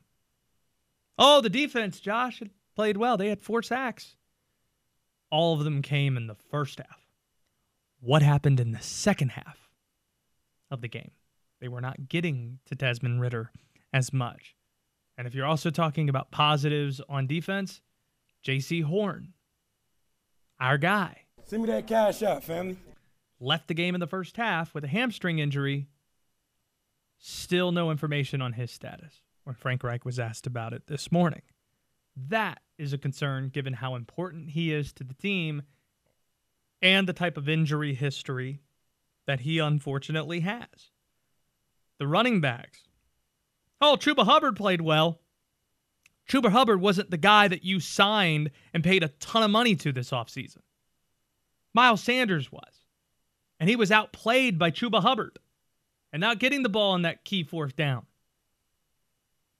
[1.17, 2.43] Oh, the defense, Josh,
[2.75, 3.15] played well.
[3.15, 4.17] They had four sacks.
[5.31, 7.07] All of them came in the first half.
[8.01, 9.69] What happened in the second half
[10.69, 11.11] of the game?
[11.61, 13.51] They were not getting to Desmond Ridder
[13.93, 14.57] as much.
[15.17, 17.79] And if you're also talking about positives on defense,
[18.45, 19.31] Jaycee Horn,
[20.59, 21.21] our guy.
[21.45, 22.75] Send me that cash out, family.
[23.39, 25.87] Left the game in the first half with a hamstring injury.
[27.23, 31.43] Still no information on his status when Frank Reich was asked about it this morning.
[32.15, 35.61] That is a concern given how important he is to the team
[36.81, 38.61] and the type of injury history
[39.27, 40.89] that he unfortunately has.
[41.99, 42.87] The running backs.
[43.79, 45.21] Oh, Chuba Hubbard played well.
[46.27, 49.91] Chuba Hubbard wasn't the guy that you signed and paid a ton of money to
[49.91, 50.63] this offseason.
[51.71, 52.87] Miles Sanders was.
[53.59, 55.37] And he was outplayed by Chuba Hubbard
[56.11, 58.05] and not getting the ball on that key fourth down.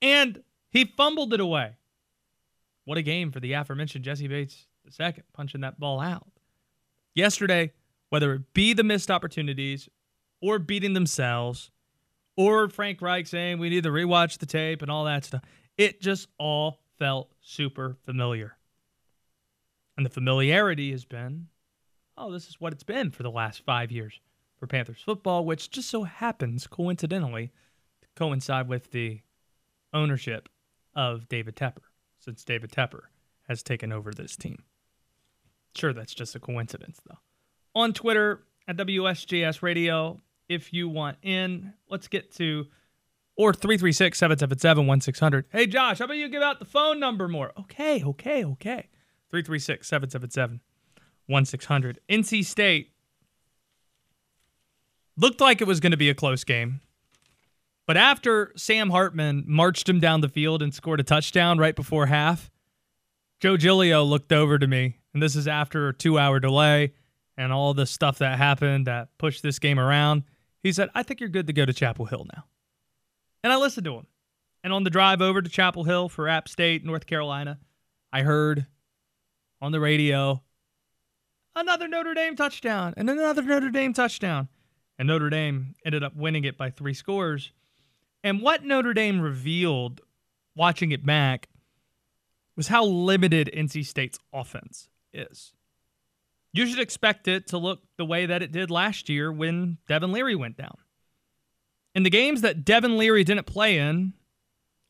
[0.02, 1.76] And he fumbled it away.
[2.86, 6.28] What a game for the aforementioned Jessie Bates the second, punching that ball out.
[7.14, 7.72] Yesterday,
[8.10, 9.90] whether it be the missed opportunities
[10.42, 11.72] or beating themselves
[12.36, 15.44] or Frank Reich saying we need to rewatch the tape and all that stuff,
[15.78, 18.58] it just all felt super familiar.
[19.98, 21.48] And the familiarity has been,
[22.18, 24.20] oh, this is what it's been for the last five years
[24.62, 27.52] for Panthers football, which just so happens, coincidentally,
[28.04, 29.20] to coincide with the
[29.92, 30.48] ownership
[30.96, 31.82] of David Tepper
[32.20, 33.02] since David Tepper
[33.48, 34.62] has taken over this team.
[35.76, 37.18] Sure, that's just a coincidence, though.
[37.74, 42.68] On Twitter at WSJS Radio, if you want in, let's get to,
[43.36, 45.46] or 336 777 1600.
[45.50, 47.52] Hey, Josh, how about you give out the phone number more?
[47.60, 48.90] Okay, okay, okay.
[49.32, 50.60] 336 777
[51.26, 52.00] 1600.
[52.08, 52.91] NC State
[55.18, 56.82] looked like it was going to be a close game.
[57.88, 62.06] But after Sam Hartman marched him down the field and scored a touchdown right before
[62.06, 62.50] half,
[63.40, 66.94] Joe Giglio looked over to me, and this is after a two hour delay
[67.38, 70.24] and all the stuff that happened that pushed this game around.
[70.62, 72.46] He said, I think you're good to go to Chapel Hill now.
[73.44, 74.08] And I listened to him.
[74.64, 77.60] And on the drive over to Chapel Hill for App State, North Carolina,
[78.14, 78.68] I heard
[79.60, 80.44] on the radio
[81.56, 84.50] another Notre Dame touchdown and another Notre Dame touchdown.
[85.02, 87.52] And Notre Dame ended up winning it by three scores.
[88.24, 90.00] And what Notre Dame revealed
[90.56, 91.50] watching it back
[92.56, 95.54] was how limited NC State's offense is.
[96.54, 100.12] You should expect it to look the way that it did last year when Devin
[100.12, 100.78] Leary went down.
[101.96, 104.14] In the games that Devin Leary didn't play in,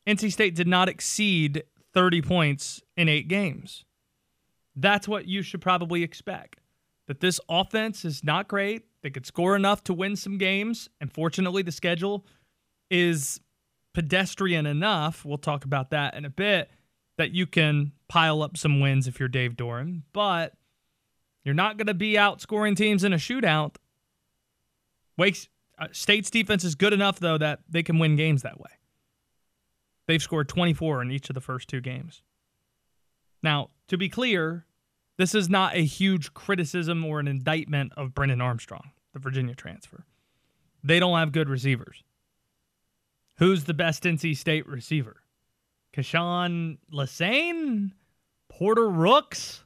[0.06, 1.62] NC State did not exceed
[1.94, 3.86] 30 points in eight games.
[4.76, 6.60] That's what you should probably expect.
[7.06, 8.84] That this offense is not great.
[9.02, 10.88] They could score enough to win some games.
[11.00, 12.26] And fortunately, the schedule
[12.90, 13.40] is
[13.94, 15.24] pedestrian enough.
[15.24, 16.70] We'll talk about that in a bit.
[17.18, 20.54] That you can pile up some wins if you're Dave Doeren, but
[21.44, 23.76] you're not going to be outscoring teams in a shootout.
[25.18, 28.70] Wake uh, State's defense is good enough though that they can win games that way.
[30.06, 32.22] They've scored 24 in each of the first two games.
[33.42, 34.66] Now, to be clear,
[35.18, 40.04] this is not a huge criticism or an indictment of Brennan Armstrong, the Virginia transfer.
[40.82, 42.02] They don't have good receivers.
[43.36, 45.22] Who's the best NC State receiver?
[45.92, 47.92] Kashawn Lassane?
[48.48, 49.64] Porter Rooks?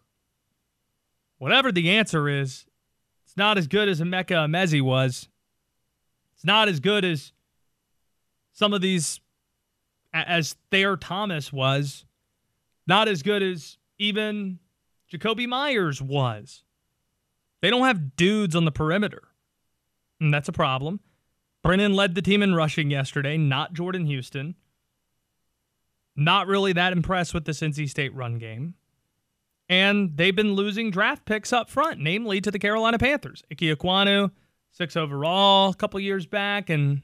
[1.38, 2.66] Whatever the answer is,
[3.24, 5.28] it's not as good as Emeka Emezie was.
[6.34, 7.32] It's not as good as
[8.52, 9.20] some of these,
[10.14, 12.04] as Thayer Thomas was.
[12.86, 14.60] Not as good as even
[15.12, 16.64] Jakobi Meyers was.
[17.62, 19.28] They don't have dudes on the perimeter.
[20.20, 21.00] And that's a problem.
[21.62, 24.54] Brennan led the team in rushing yesterday, not Jordan Houston.
[26.14, 28.74] Not really that impressed with the NC State run game.
[29.68, 33.42] And they've been losing draft picks up front, namely to the Carolina Panthers.
[33.50, 34.30] Ike Ekwonu,
[34.70, 37.02] six overall a couple years back, and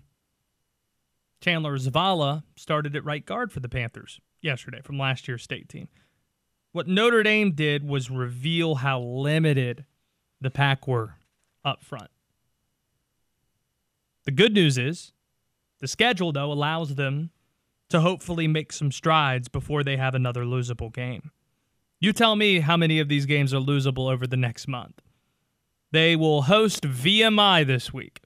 [1.41, 5.89] Chandler Zavala started at right guard for the Panthers yesterday from last year's state team.
[6.73, 9.85] What Notre Dame did was reveal how limited
[10.41, 11.17] the pack were
[11.65, 12.11] up front.
[14.25, 15.13] The good news is
[15.81, 17.31] the schedule, though, allows them
[17.91, 21.31] to hopefully make some strides before they have another losable game.
[22.01, 25.03] You tell me how many of these games are losable over the next month.
[25.93, 28.23] They will host VMI this week.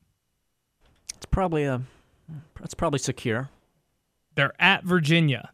[1.17, 1.83] It's probably a
[2.63, 3.51] it's probably secure.
[4.37, 5.51] They're at Virginia.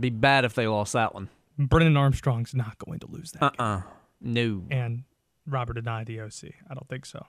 [0.00, 1.28] Be bad if they lost that one.
[1.58, 3.42] Brennan Armstrong's not going to lose that.
[3.42, 3.82] Uh uh
[4.20, 4.64] No.
[4.70, 5.04] And
[5.46, 6.52] Robert Anae, the OC.
[6.70, 7.26] I don't think so.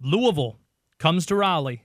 [0.00, 0.58] Louisville
[0.98, 1.84] comes to Raleigh.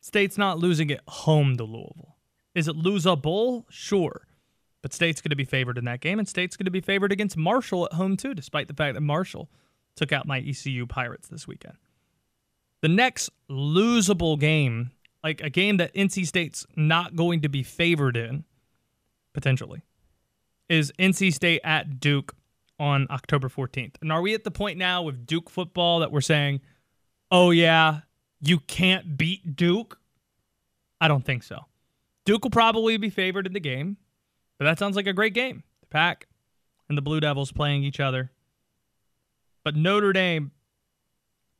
[0.00, 2.16] State's not losing at home to Louisville.
[2.54, 3.64] Is it losable?
[3.68, 4.26] Sure.
[4.82, 7.12] But State's going to be favored in that game, and State's going to be favored
[7.12, 9.50] against Marshall at home, too, despite the fact that Marshall
[9.94, 11.74] took out my ECU Pirates this weekend.
[12.80, 18.16] The next losable game, like a game that NC State's not going to be favored
[18.16, 18.44] in,
[19.32, 19.82] potentially,
[20.68, 22.34] is NC State at Duke
[22.78, 23.96] on October 14th.
[24.00, 26.60] And are we at the point now with Duke football that we're saying,
[27.30, 28.00] oh, yeah,
[28.40, 29.98] you can't beat Duke?
[31.00, 31.66] I don't think so.
[32.24, 33.96] Duke will probably be favored in the game,
[34.58, 35.62] but that sounds like a great game.
[35.80, 36.26] The Pack
[36.88, 38.30] and the Blue Devils playing each other.
[39.64, 40.52] But Notre Dame,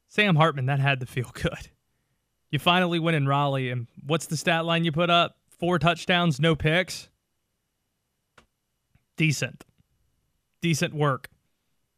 [0.09, 1.71] Sam Hartman, that had to feel good.
[2.51, 5.37] You finally win in Raleigh, and what's the stat line you put up?
[5.59, 7.09] Four touchdowns, no picks.
[9.17, 9.65] Decent.
[10.61, 11.29] Decent work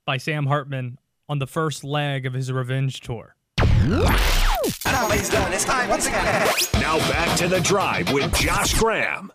[0.04, 3.34] by Sam Hartman on the first leg of his revenge tour.
[6.74, 9.32] Now back to the drive with Josh Graham.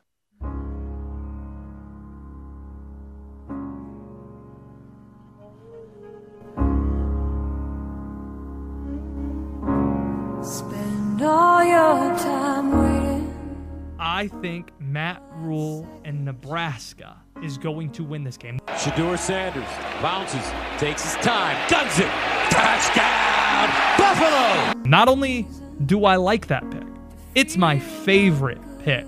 [13.99, 18.59] I think Matt Rhule and Nebraska is going to win this game.
[18.69, 19.67] Shedeur Sanders
[20.01, 20.43] bounces,
[20.79, 22.09] takes his time, guns it,
[22.49, 24.73] touchdown, Buffalo!
[24.89, 25.47] Not only
[25.85, 26.87] do I like that pick,
[27.35, 29.05] it's my favorite pick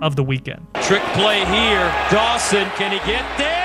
[0.00, 0.66] of the weekend.
[0.82, 1.94] Trick play here.
[2.10, 3.61] Dawson, can he get there?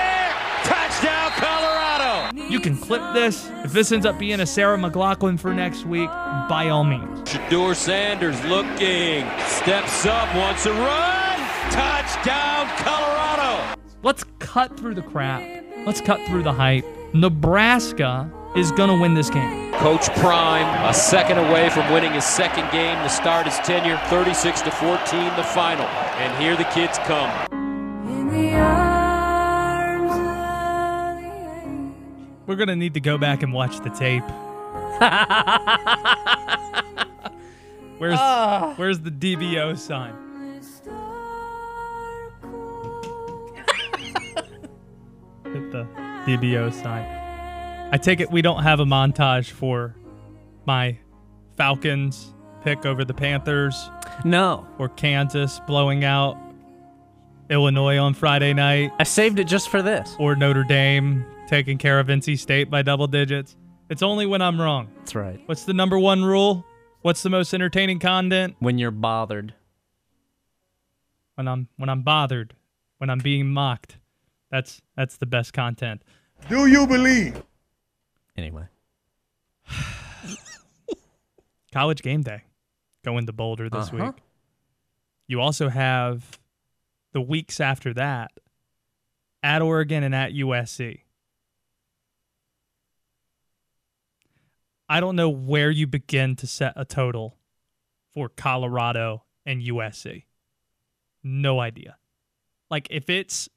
[2.47, 2.53] Touchdown, Colorado!
[2.53, 3.49] You can clip this.
[3.65, 6.09] If this ends up being a Sarah McLachlan for next week,
[6.49, 7.19] by all means.
[7.29, 11.39] Shedeur Sanders looking, steps up, wants a run.
[11.71, 13.75] Touchdown, Colorado!
[14.03, 15.43] Let's cut through the crap.
[15.85, 16.85] Let's cut through the hype.
[17.13, 19.73] Nebraska is going to win this game.
[19.73, 24.61] Coach Prime, a second away from winning his second game to start his tenure, 36
[24.61, 25.85] to 14, the final.
[25.85, 28.86] And here the kids come.
[32.47, 34.23] We're going to need to go back and watch the tape.
[37.99, 38.73] Where's ah.
[38.77, 40.13] where's the DBO sign?
[45.43, 45.87] Hit the
[46.25, 47.03] DBO sign.
[47.91, 49.95] I take it we don't have a montage for
[50.65, 50.97] my
[51.55, 52.33] Falcons
[52.63, 53.89] pick over the Panthers
[54.25, 54.67] No.
[54.77, 56.37] or Kansas blowing out
[57.49, 60.13] Illinois on Friday night I saved it just for this.
[60.19, 63.55] or Notre Dame taking care of NC State by double digits.
[63.89, 64.89] It's only when I'm wrong.
[64.97, 65.41] That's right.
[65.47, 66.65] What's the number one rule?
[67.01, 68.55] What's the most entertaining content?
[68.59, 69.53] When you're bothered.
[71.35, 72.53] When I'm when I'm bothered,
[72.97, 73.97] when I'm being mocked.
[74.51, 76.01] That's that's the best content.
[76.49, 77.41] Do you believe?
[78.35, 78.65] Anyway.
[81.73, 82.43] College game day
[83.05, 84.05] going to Boulder this Uh-huh.
[84.07, 84.15] week.
[85.27, 86.39] You also have
[87.13, 88.31] the weeks after that
[89.43, 91.01] at Oregon and at USC.
[94.89, 97.37] I don't know where you begin to set a total
[98.13, 100.23] for Colorado and USC.
[101.23, 101.97] No idea.
[102.69, 103.49] Like if it's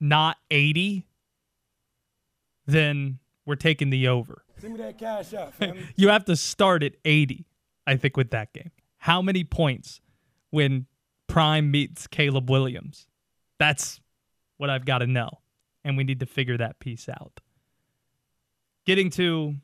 [0.00, 1.06] not 80,
[2.66, 4.44] then we're taking the over.
[4.58, 5.86] Send me that cash out, family.
[5.96, 7.46] You have to start at 80,
[7.86, 8.70] I think, with that game.
[8.98, 10.00] How many points
[10.50, 10.86] when
[11.26, 13.06] Prime meets Caleb Williams?
[13.58, 14.00] That's
[14.56, 15.40] what I've got to know.
[15.84, 17.40] And we need to figure that piece out.
[18.84, 19.56] Getting to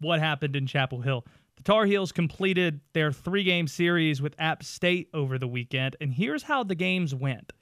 [0.00, 1.24] what happened in Chapel Hill.
[1.56, 5.96] The Tar Heels completed their three game series with App State over the weekend.
[6.00, 7.52] And here's how the games went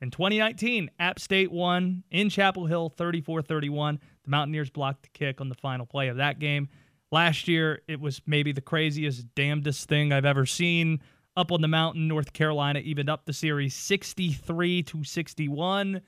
[0.00, 3.98] In 2019, App State won in Chapel Hill 34 31.
[4.24, 6.68] The Mountaineers blocked the kick on the final play of that game.
[7.10, 11.00] Last year, it was maybe the craziest, damnedest thing I've ever seen.
[11.36, 16.00] Up on the mountain, North Carolina evened up the series 63 to 61.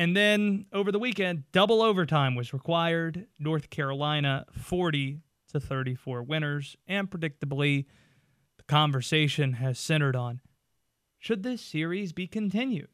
[0.00, 3.26] And then over the weekend, double overtime was required.
[3.38, 5.20] North Carolina 40
[5.52, 6.74] to 34 winners.
[6.88, 7.84] And predictably,
[8.56, 10.40] the conversation has centered on
[11.18, 12.88] should this series be continued?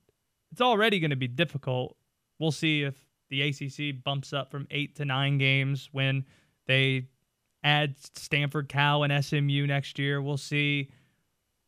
[0.50, 1.96] It's already going to be difficult.
[2.40, 2.96] We'll see if
[3.30, 6.24] the ACC bumps up from eight to nine games when
[6.66, 7.07] they
[7.62, 10.20] add Stanford, Cal, and SMU next year.
[10.20, 10.90] We'll see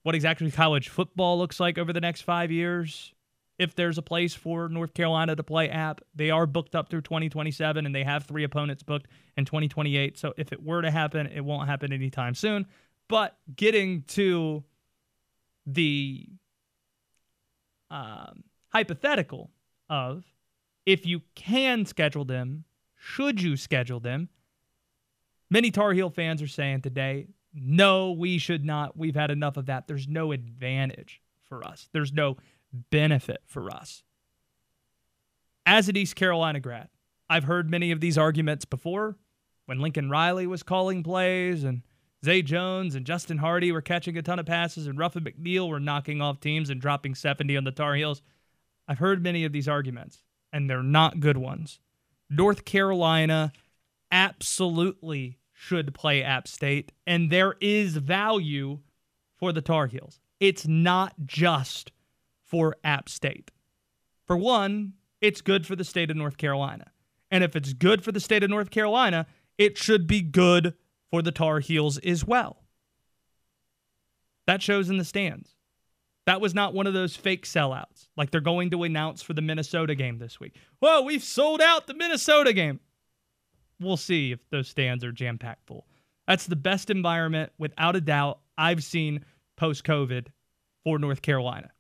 [0.03, 3.15] what exactly college football looks like over the next five years.
[3.59, 7.03] If there's a place for North Carolina to play App, they are booked up through
[7.03, 10.17] 2027 and they have three opponents booked in 2028.
[10.17, 12.67] So if it were to happen, it won't happen anytime soon.
[13.09, 14.63] But getting to
[15.67, 16.29] the
[17.91, 19.51] um, hypothetical
[19.91, 20.25] of
[20.87, 22.65] if you can schedule them,
[22.97, 24.29] should you schedule them?
[25.51, 28.97] Many Tar Heel fans are saying today, no, we should not.
[28.97, 29.89] We've had enough of that.
[29.89, 32.37] There's no advantage for us, there's no
[32.73, 34.03] benefit for us.
[35.67, 36.89] As an East Carolina grad,
[37.29, 39.17] I've heard many of these arguments before
[39.67, 41.83] when Lincoln Riley was calling plays and
[42.25, 45.79] Zay Jones and Justin Hardy were catching a ton of passes and Ruffin McNeill were
[45.79, 48.23] knocking off teams and dropping 70 on the Tar Heels.
[48.89, 51.81] I've heard many of these arguments, and they're not good ones.
[52.31, 53.53] North Carolina
[54.11, 58.79] absolutely should play App State, and there is value
[59.37, 60.21] for the Tar Heels.
[60.41, 61.93] It's not just
[62.49, 63.51] for App State.
[64.27, 66.91] For one, it's good for the state of North Carolina.
[67.31, 69.27] And if it's good for the state of North Carolina,
[69.59, 70.75] it should be good
[71.11, 72.65] for the Tar Heels as well.
[74.47, 75.55] That shows in the stands.
[76.27, 79.43] That was not one of those fake sellouts like they're going to announce for the
[79.43, 80.57] Minnesota game this week.
[80.81, 82.81] Well, we've sold out the Minnesota game.
[83.81, 85.87] We'll see if those stands are jam packed full.
[86.27, 89.25] That's the best environment, without a doubt, I've seen
[89.57, 90.27] post COVID
[90.85, 91.71] for North Carolina.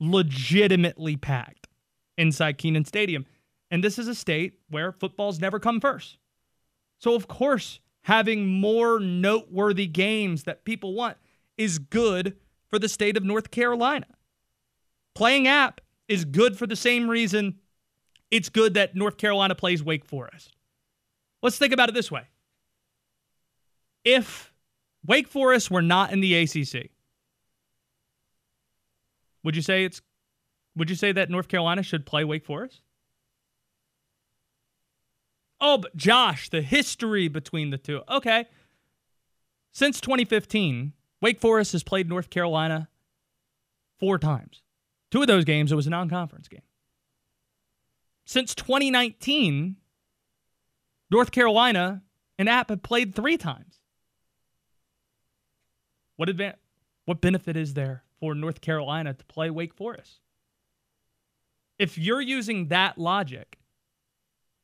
[0.00, 1.68] Legitimately packed
[2.16, 3.26] inside Kenan Stadium.
[3.70, 6.18] And this is a state where football's never come first.
[6.98, 11.16] So, of course, having more noteworthy games that people want
[11.56, 12.36] is good
[12.68, 14.06] for the state of North Carolina.
[15.14, 17.58] Playing app is good for the same reason
[18.34, 20.56] it's good that North Carolina plays Wake Forest.
[21.40, 22.22] Let's think about it this way.
[24.04, 24.52] If
[25.06, 26.90] Wake Forest were not in the ACC,
[29.44, 30.00] would you say it's
[30.76, 32.80] would you say that North Carolina should play Wake Forest?
[35.60, 38.02] Oh, but Josh, the history between the two.
[38.08, 38.46] Okay.
[39.70, 42.88] Since 2015, Wake Forest has played North Carolina
[43.98, 44.62] four times.
[45.10, 46.62] Two of those games, it was a non conference game.
[48.24, 49.76] Since 2019,
[51.10, 52.02] North Carolina
[52.38, 53.78] and App have played three times.
[56.16, 56.56] What, advan-
[57.04, 60.20] what benefit is there for North Carolina to play Wake Forest?
[61.78, 63.58] If you're using that logic,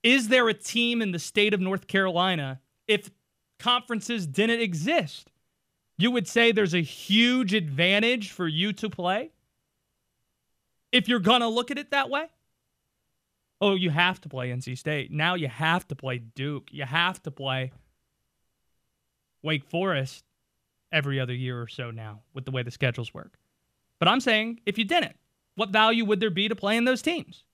[0.02, 3.10] is there a team in the state of North Carolina if
[3.58, 5.30] conferences didn't exist?
[5.98, 9.30] You would say there's a huge advantage for you to play?
[10.90, 12.28] If you're going to look at it that way?
[13.60, 15.12] Oh, you have to play NC State.
[15.12, 16.68] Now you have to play Duke.
[16.72, 17.72] You have to play
[19.42, 20.24] Wake Forest
[20.90, 23.39] every other year or so now with the way the schedules work.
[24.00, 25.14] But I'm saying if you didn't,
[25.54, 27.44] what value would there be to playing those teams?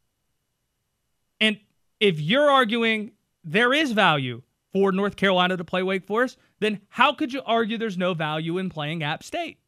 [1.38, 1.58] And
[2.00, 3.12] if you're arguing
[3.44, 4.42] there is value
[4.72, 8.58] for North Carolina to play Wake Forest, then how could you argue there's no value
[8.58, 9.58] in playing App State?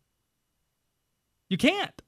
[1.49, 2.03] You can't.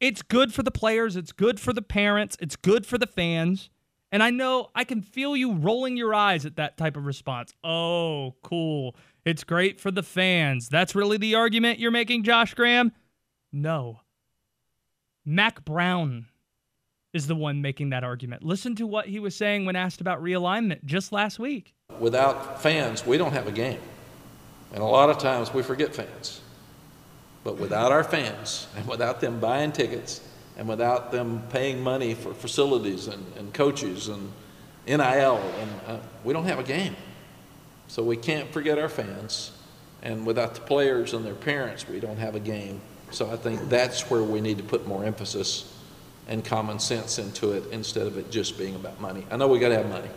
[0.00, 3.68] It's good for the players, it's good for the parents, it's good for the fans.
[4.12, 7.54] And I know I can feel you rolling your eyes at that type of response.
[7.62, 8.96] Oh, cool.
[9.24, 10.68] It's great for the fans.
[10.68, 12.92] That's really the argument you're making, Josh Graham?
[13.52, 14.00] No.
[15.24, 16.26] Mack Brown
[17.12, 18.44] is the one making that argument.
[18.44, 21.74] Listen to what he was saying when asked about realignment just last week.
[21.98, 23.80] Without fans, we don't have a game.
[24.72, 26.40] And a lot of times we forget fans.
[27.42, 30.20] But without our fans, and without them buying tickets,
[30.56, 34.30] and without them paying money for facilities and, and coaches and
[34.86, 35.00] NIL,
[35.58, 36.94] and uh, we don't have a game.
[37.88, 39.52] So we can't forget our fans.
[40.02, 42.80] And without the players and their parents, we don't have a game.
[43.10, 45.72] So I think that's where we need to put more emphasis
[46.28, 49.26] and common sense into it instead of it just being about money.
[49.30, 50.10] I know we got to have money,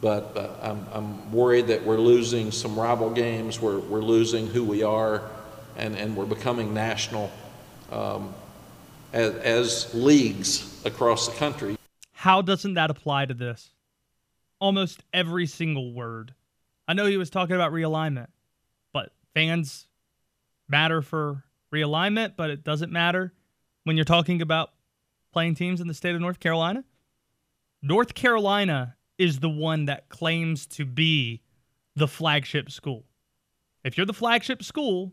[0.00, 3.60] but uh, I'm, I'm worried that we're losing some rival games.
[3.60, 5.22] We're, we're losing who we are,
[5.76, 7.30] and, and we're becoming national.
[7.92, 8.34] Um,
[9.12, 11.76] as, as leagues across the country.
[12.12, 13.70] How doesn't that apply to this?
[14.58, 16.34] Almost every single word.
[16.88, 18.28] I know he was talking about realignment,
[18.92, 19.86] but fans
[20.68, 21.44] matter for
[21.76, 23.32] realignment, but it doesn't matter
[23.84, 24.70] when you're talking about
[25.32, 26.84] playing teams in the state of North Carolina.
[27.82, 31.42] North Carolina is the one that claims to be
[31.94, 33.04] the flagship school.
[33.84, 35.12] If you're the flagship school,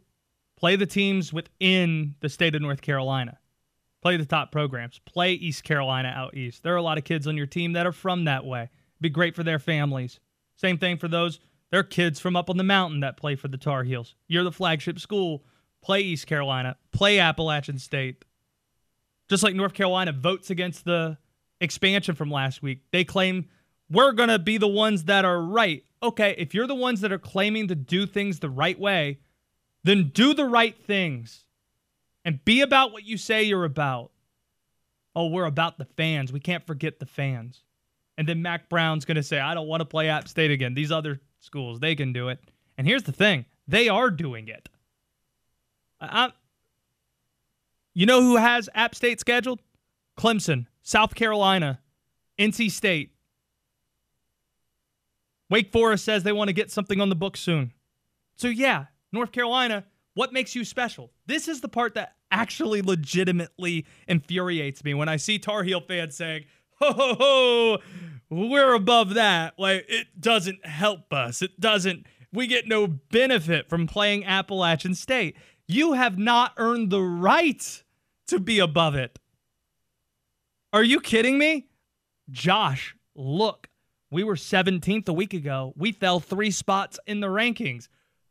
[0.58, 3.38] play the teams within the state of North Carolina.
[4.02, 5.00] Play the top programs.
[5.06, 6.64] Play East Carolina out east.
[6.64, 8.70] There are a lot of kids on your team that are from that way.
[9.00, 10.20] Be great for their families.
[10.56, 11.40] Same thing for those.
[11.72, 14.16] There are kids from up on the mountain that play for the Tar Heels.
[14.28, 15.44] You're the flagship school.
[15.84, 16.78] Play East Carolina.
[16.92, 18.24] Play Appalachian State.
[19.30, 21.18] Just like North Carolina votes against the
[21.60, 23.50] expansion from last week, they claim
[23.90, 25.84] we're going to be the ones that are right.
[26.02, 29.20] Okay, if you're the ones that are claiming to do things the right way,
[29.84, 31.46] then do the right things
[32.26, 34.12] and be about what you say you're about.
[35.16, 36.32] Oh, we're about the fans.
[36.32, 37.64] We can't forget the fans.
[38.18, 40.74] And then Mack Brown's going to say, I don't want to play App State again.
[40.74, 42.40] These other schools, they can do it.
[42.78, 44.70] And here's the thing they are doing it.
[46.12, 46.32] I,
[47.94, 49.62] you know who has App State scheduled?
[50.18, 51.80] Clemson, South Carolina,
[52.40, 53.12] NC State.
[55.50, 57.74] Wake Forest says they want to get something on the book soon.
[58.36, 59.86] So, yeah, North Carolina,
[60.16, 61.12] what makes you special?
[61.28, 66.16] This is the part that actually legitimately infuriates me when I see Tar Heel fans
[66.16, 66.46] saying,
[66.80, 67.78] ho, ho, ho,
[68.30, 69.54] we're above that.
[69.60, 71.42] Like, it doesn't help us.
[71.42, 75.38] It doesn't, we get no benefit from playing Appalachian State.
[75.68, 77.84] You have not earned the right
[78.28, 79.20] to be above it.
[80.72, 81.68] Are you kidding me?
[82.30, 83.70] Josh, look,
[84.10, 85.74] we were 17th a week ago.
[85.76, 87.88] We fell three spots in the rankings.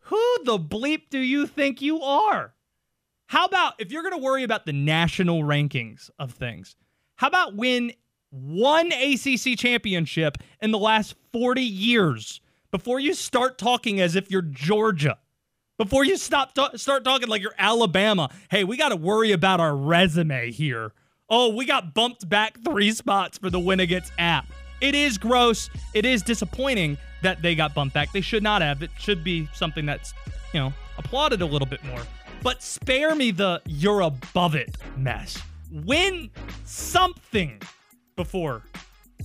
[0.06, 2.54] Who the bleep do you think you are?
[3.26, 6.76] How about if you're going to worry about the national rankings of things,
[7.16, 7.92] how about win
[8.30, 14.42] one ACC championship in the last 40 years before you start talking as if you're
[14.42, 15.18] Georgia?
[15.82, 18.30] Before you stop start talking like you're Alabama.
[18.48, 20.92] Hey, we got to worry about our resume here.
[21.28, 24.46] Oh, we got bumped back 3 spots for the win against App.
[24.80, 25.70] It is gross.
[25.92, 28.12] It is disappointing that they got bumped back.
[28.12, 28.80] They should not have.
[28.84, 30.14] It should be something that's,
[30.54, 32.02] you know, applauded a little bit more.
[32.44, 35.42] But spare me the you're above it mess.
[35.72, 36.30] Win
[36.64, 37.60] something
[38.14, 38.62] before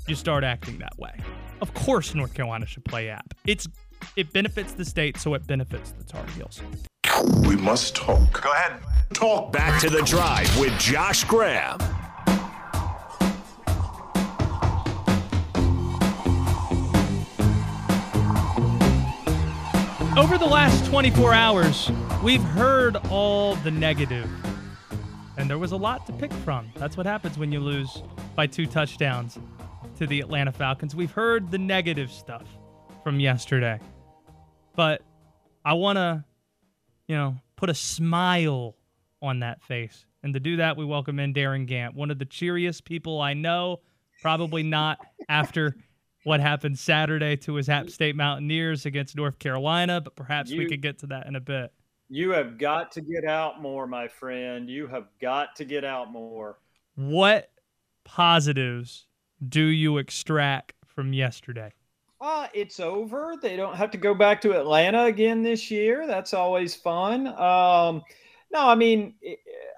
[0.07, 1.19] you start acting that way.
[1.61, 3.35] Of course, North Carolina should play app.
[3.45, 3.67] It's
[4.15, 6.61] it benefits the state, so it benefits the Tar Heels.
[7.47, 8.41] We must talk.
[8.41, 8.81] Go ahead.
[9.13, 11.79] Talk back to the drive with Josh Graham.
[20.17, 21.91] Over the last 24 hours,
[22.23, 24.27] we've heard all the negative,
[25.37, 26.71] and there was a lot to pick from.
[26.75, 28.01] That's what happens when you lose
[28.35, 29.37] by two touchdowns
[29.97, 30.95] to the Atlanta Falcons.
[30.95, 32.47] We've heard the negative stuff
[33.07, 33.79] from yesterday,
[34.75, 35.01] but
[35.63, 36.25] I want to,
[37.07, 38.75] you know, put a smile
[39.21, 40.05] on that face.
[40.23, 43.33] And to do that, we welcome in Darin Gantt, one of the cheeriest people I
[43.33, 43.79] know.
[44.21, 44.99] Probably not
[45.29, 45.77] after
[46.25, 50.65] what happened Saturday to his App State Mountaineers against North Carolina, but perhaps You- we
[50.67, 51.71] could get to that in a bit.
[52.09, 54.69] You have got to get out more, my friend.
[54.69, 56.59] You have got to get out more.
[56.95, 57.51] What
[58.03, 59.07] positives
[59.47, 61.71] do you extract from yesterday?
[62.19, 63.35] Uh, it's over.
[63.41, 66.07] They don't have to go back to Atlanta again this year.
[66.07, 67.27] That's always fun.
[67.27, 68.01] Um,
[68.51, 69.13] no, I mean,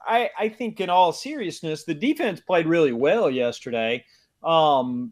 [0.08, 4.06] I, I think in all seriousness, the defense played really well yesterday.
[4.44, 5.12] Um,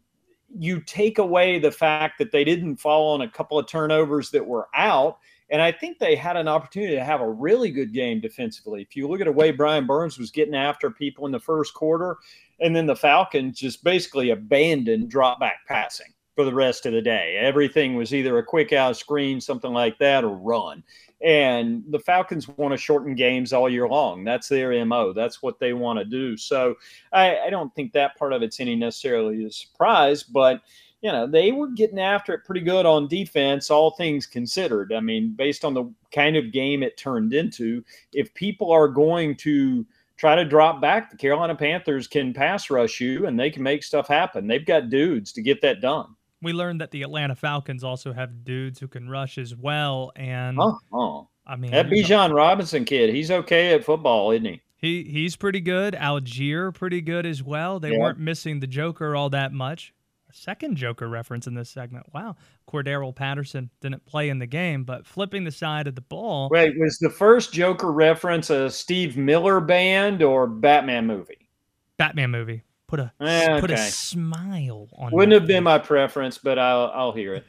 [0.58, 4.46] you take away the fact that they didn't fall on a couple of turnovers that
[4.46, 5.18] were out.
[5.50, 8.82] And I think they had an opportunity to have a really good game defensively.
[8.82, 11.74] If you look at the way Brian Burns was getting after people in the first
[11.74, 12.18] quarter,
[12.60, 17.02] and then the Falcons just basically abandoned drop back passing for the rest of the
[17.02, 17.36] day.
[17.42, 20.84] Everything was either a quick out screen, something like that, or run.
[21.20, 24.24] And the Falcons want to shorten games all year long.
[24.24, 25.14] That's their MO.
[25.14, 26.38] That's what they want to do.
[26.38, 26.76] So
[27.12, 30.62] I, I don't think that part of it's any necessarily a surprise, but
[31.02, 34.94] you know, they were getting after it pretty good on defense, all things considered.
[34.94, 37.84] I mean, based on the kind of game it turned into,
[38.14, 43.02] if people are going to try to drop back, the Carolina Panthers can pass rush
[43.02, 44.46] you and they can make stuff happen.
[44.46, 46.16] They've got dudes to get that done.
[46.42, 50.12] We learned that the Atlanta Falcons also have dudes who can rush as well.
[50.16, 51.28] And Oh, oh.
[51.46, 54.62] I mean, that Bijan Robinson kid, he's okay at football, isn't he?
[54.78, 55.96] he he's pretty good.
[55.96, 57.80] Allgeier pretty good as well.
[57.80, 58.00] They Yeah.
[58.00, 59.94] weren't missing the Joker all that much.
[60.30, 62.06] a second Joker reference in this segment.
[62.14, 62.36] Wow.
[62.70, 66.50] Cordarrelle Patterson didn't play in the game, but flipping the side of the ball.
[66.52, 71.48] Wait, was the first Joker reference a Steve Miller band or Batman movie?
[71.96, 72.62] Batman movie.
[72.88, 75.16] Put a Eh, put a smile on it.
[75.16, 77.46] Wouldn't have been my preference, but I'll I'll hear it.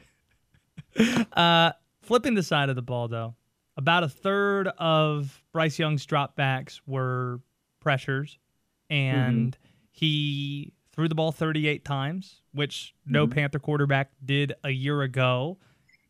[1.33, 1.71] Uh,
[2.01, 3.35] flipping the side of the ball, though,
[3.77, 7.39] about a third of Bryce Young's dropbacks were
[7.79, 8.37] pressures,
[8.89, 9.57] and
[9.91, 13.31] he threw the ball 38 times, which no Mhm.
[13.33, 15.57] Panther quarterback did a year ago.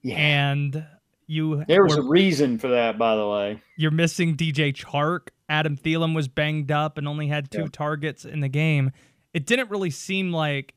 [0.01, 0.15] Yeah.
[0.15, 0.85] And
[1.27, 3.61] you There was were- a reason for that, by the way.
[3.77, 5.27] you're missing DJ Chark.
[5.49, 7.67] Adam Thielen was banged up and only had two Yeah.
[7.71, 8.91] targets in the game.
[9.33, 10.73] It didn't really seem like,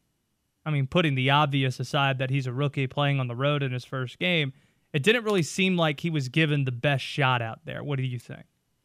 [0.64, 3.72] I mean, putting the obvious aside that he's a rookie playing on the road in
[3.72, 4.52] his first game,
[4.92, 7.82] it didn't really seem like he was given the best shot out there.
[7.82, 8.44] What do you think?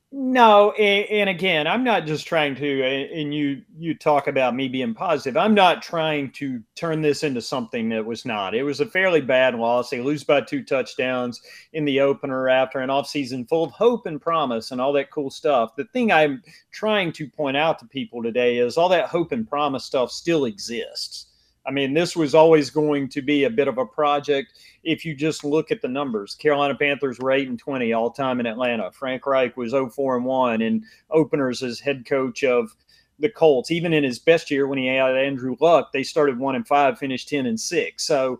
[0.09, 2.81] No, and, and again, I'm not just trying to.
[3.13, 5.35] And you you talk about me being positive.
[5.35, 8.55] I'm not trying to turn this into something that was not.
[8.55, 9.89] It was a fairly bad loss.
[9.89, 11.41] They lose by two touchdowns
[11.73, 15.29] in the opener after an offseason full of hope and promise and all that cool
[15.29, 15.75] stuff.
[15.75, 16.41] The thing I'm
[16.71, 20.45] trying to point out to people today is all that hope and promise stuff still
[20.45, 21.27] exists.
[21.67, 24.53] I mean, this was always going to be a bit of a project
[24.83, 26.33] if you just look at the numbers.
[26.33, 28.89] Carolina Panthers were 8 and 20 all time in Atlanta.
[28.91, 32.73] Frank Reich was 0 4 and 1 in openers as head coach of
[33.19, 33.69] the Colts.
[33.69, 36.97] Even in his best year when he had Andrew Luck, they started 1 and 5,
[36.97, 38.03] finished 10 and 6.
[38.03, 38.39] So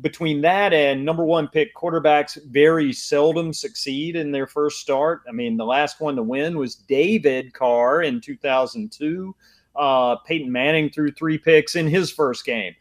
[0.00, 5.22] between that and number one pick quarterbacks very seldom succeed in their first start.
[5.28, 9.34] I mean, the last one to win was David Carr in 2002.
[9.78, 12.74] Uh, Peyton Manning threw three picks in his first game.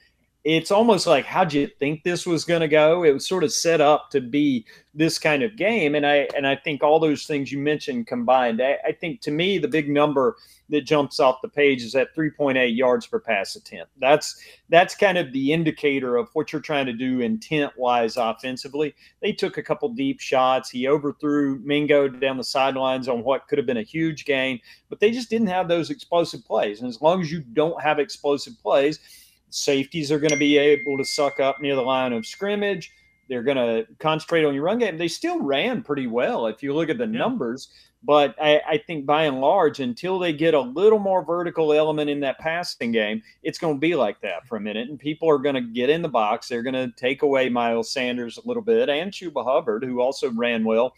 [0.45, 3.03] It's almost like, how'd you think this was going to go?
[3.03, 6.45] It was sort of set up to be this kind of game, and I and
[6.45, 8.61] I think all those things you mentioned combined.
[8.61, 10.37] I, I think to me the big number
[10.69, 13.91] that jumps off the page is that 3.8 yards per pass attempt.
[13.99, 14.39] That's
[14.69, 18.95] that's kind of the indicator of what you're trying to do intent wise offensively.
[19.21, 20.69] They took a couple deep shots.
[20.69, 24.99] He overthrew Mingo down the sidelines on what could have been a huge gain, but
[24.99, 26.81] they just didn't have those explosive plays.
[26.81, 28.99] And as long as you don't have explosive plays,
[29.55, 32.91] safeties are going to be able to suck up near the line of scrimmage.
[33.27, 34.97] They're going to concentrate on your run game.
[34.97, 37.69] They still ran pretty well if you look at the numbers.
[38.03, 42.07] But I, I think by and large, until they get a little more vertical element
[42.07, 44.89] in that passing game, it's going to be like that for a minute.
[44.89, 46.47] And people are going to get in the box.
[46.47, 50.29] They're going to take away Miles Sanders a little bit and Chuba Hubbard, who also
[50.31, 50.93] ran well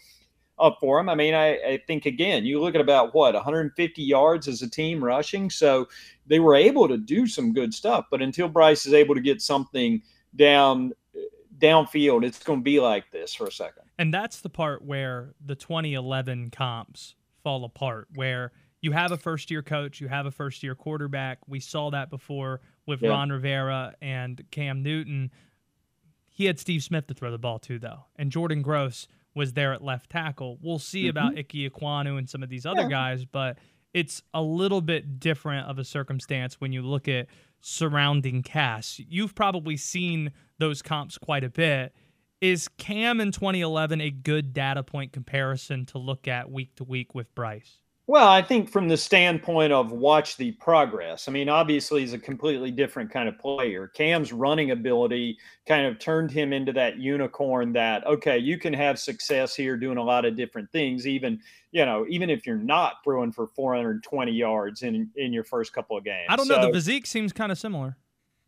[0.60, 1.08] up for him.
[1.08, 4.70] I mean, I, I think again, you look at about what 150 yards as a
[4.70, 5.88] team rushing, so
[6.26, 8.06] they were able to do some good stuff.
[8.10, 10.02] But until Bryce is able to get something
[10.36, 11.20] down uh,
[11.58, 13.84] downfield, it's going to be like this for a second.
[13.98, 19.50] And that's the part where the 2011 comps fall apart, where you have a first
[19.50, 21.38] year coach, you have a first year quarterback.
[21.48, 23.10] We saw that before with Yeah.
[23.10, 25.30] Ron Rivera and Cam Newton.
[26.28, 28.04] He had Steve Smith to throw the ball to, though.
[28.14, 29.08] And Jordan Gross
[29.38, 30.58] was there at left tackle.
[30.60, 31.10] We'll see mm-hmm.
[31.10, 32.88] about Ickey Ekwonu and some of these other Yeah.
[32.88, 33.58] guys, but
[33.94, 37.26] it's a little bit different of a circumstance when you look at
[37.60, 39.00] surrounding casts.
[39.00, 41.94] You've probably seen those comps quite a bit.
[42.40, 47.14] Is Cam in 2011 a good data point comparison to look at week to week
[47.14, 47.80] with Bryce?
[48.10, 51.28] Well, I think from the standpoint of watch the progress.
[51.28, 53.86] I mean, obviously, he's a completely different kind of player.
[53.86, 55.36] Cam's running ability
[55.66, 59.98] kind of turned him into that unicorn that, okay, you can have success here doing
[59.98, 61.38] a lot of different things, even,
[61.70, 65.94] you know, even if you're not throwing for 420 yards in in your first couple
[65.98, 66.28] of games.
[66.30, 66.54] I don't know.
[66.62, 67.98] So- The physique seems kind of similar.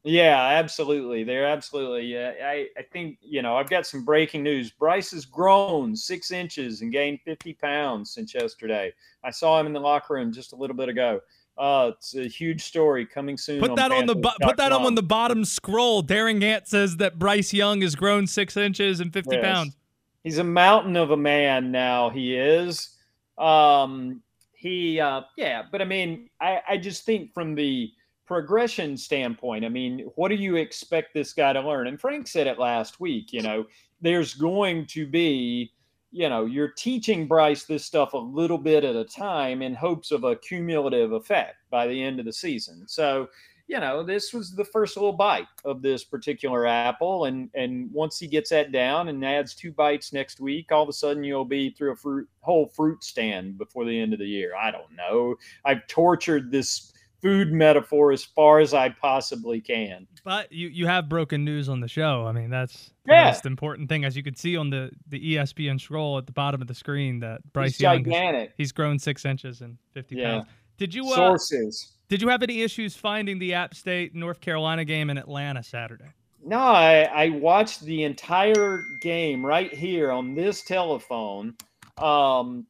[0.03, 1.25] Yeah, absolutely.
[1.25, 2.07] They're absolutely.
[2.07, 3.57] Yeah, I, I think you know.
[3.57, 4.71] I've got some breaking news.
[4.71, 8.93] Bryce has grown six inches and gained fifty pounds since yesterday.
[9.23, 11.21] I saw him in the locker room just a little bit ago.
[11.59, 13.61] Uh, it's a huge story coming soon.
[13.61, 16.01] Put that on the bo- put that on, the bottom scroll.
[16.01, 19.45] Darin Gantt says that Bryce Young has grown six inches and 50 Yes.
[19.45, 19.77] pounds.
[20.25, 22.09] He's a mountain of a man now.
[22.09, 22.97] He is.
[23.37, 24.23] Um,
[24.55, 27.91] he, uh, yeah, but I mean, I, I just think from the
[28.31, 31.89] progression standpoint, I mean, what do you expect this guy to learn?
[31.89, 33.33] And Frank said it last week.
[33.33, 33.67] You know,
[34.01, 35.73] there's going to be,
[36.13, 40.13] you know, you're teaching Bryce this stuff a little bit at a time in hopes
[40.13, 42.87] of a cumulative effect by the end of the season.
[42.87, 43.29] So,
[43.67, 48.21] you know, this was the first little bite of this particular apple, and and once
[48.21, 51.45] he gets that down and adds two bites next week, all of a sudden you'll
[51.45, 54.53] be through a fruit whole fruit stand before the end of the year.
[54.57, 55.35] I don't know.
[55.65, 60.07] I've tortured this food metaphor as far as I possibly can.
[60.25, 62.27] But you, you have broken news on the show.
[62.27, 64.05] I mean, that's the most important thing.
[64.05, 67.21] As you can see on the, the ESPN scroll at the bottom of the screen,
[67.21, 68.53] that Bryce He's Young gigantic.
[68.57, 70.25] he's grown six inches and 50 Yeah.
[70.39, 70.47] pounds.
[70.79, 71.93] Did you uh, Sources.
[72.09, 76.07] Did you have any issues finding the App State North Carolina game in Atlanta Saturday?
[76.45, 81.55] No, I, I watched the entire game right here on this telephone.
[81.99, 82.67] Um,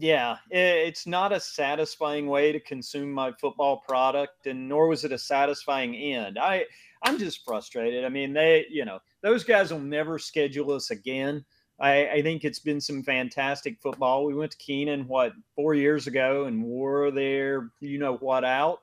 [0.00, 5.10] yeah, it's not a satisfying way to consume my football product, and nor was it
[5.10, 6.38] a satisfying end.
[6.38, 6.66] I
[7.02, 8.04] I'm just frustrated.
[8.04, 11.44] I mean, they you know those guys will never schedule us again.
[11.80, 14.24] I, I think it's been some fantastic football.
[14.24, 18.78] We went to Kenan what four years ago and wore their you know what out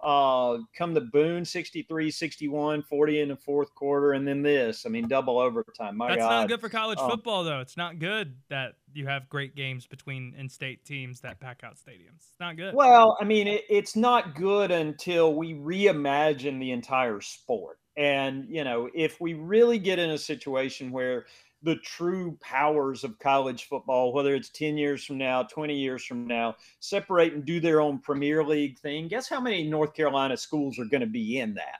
[0.00, 4.90] uh, come to Boone 63 61 40 in the fourth quarter and then this I
[4.90, 6.28] mean double overtime my That's God.
[6.28, 7.60] not good for college Um, football though.
[7.60, 12.28] It's not good that you have great games between in-state teams that pack out stadiums.
[12.28, 12.74] It's not good.
[12.74, 17.78] Well, I mean, it, it's not good until we reimagine the entire sport.
[17.96, 21.26] And, you know, if we really get in a situation where
[21.62, 26.26] the true powers of college football, whether it's 10 years from now, 20 years from
[26.26, 30.78] now, separate and do their own Premier League thing, guess how many North Carolina schools
[30.78, 31.78] are going to be in that?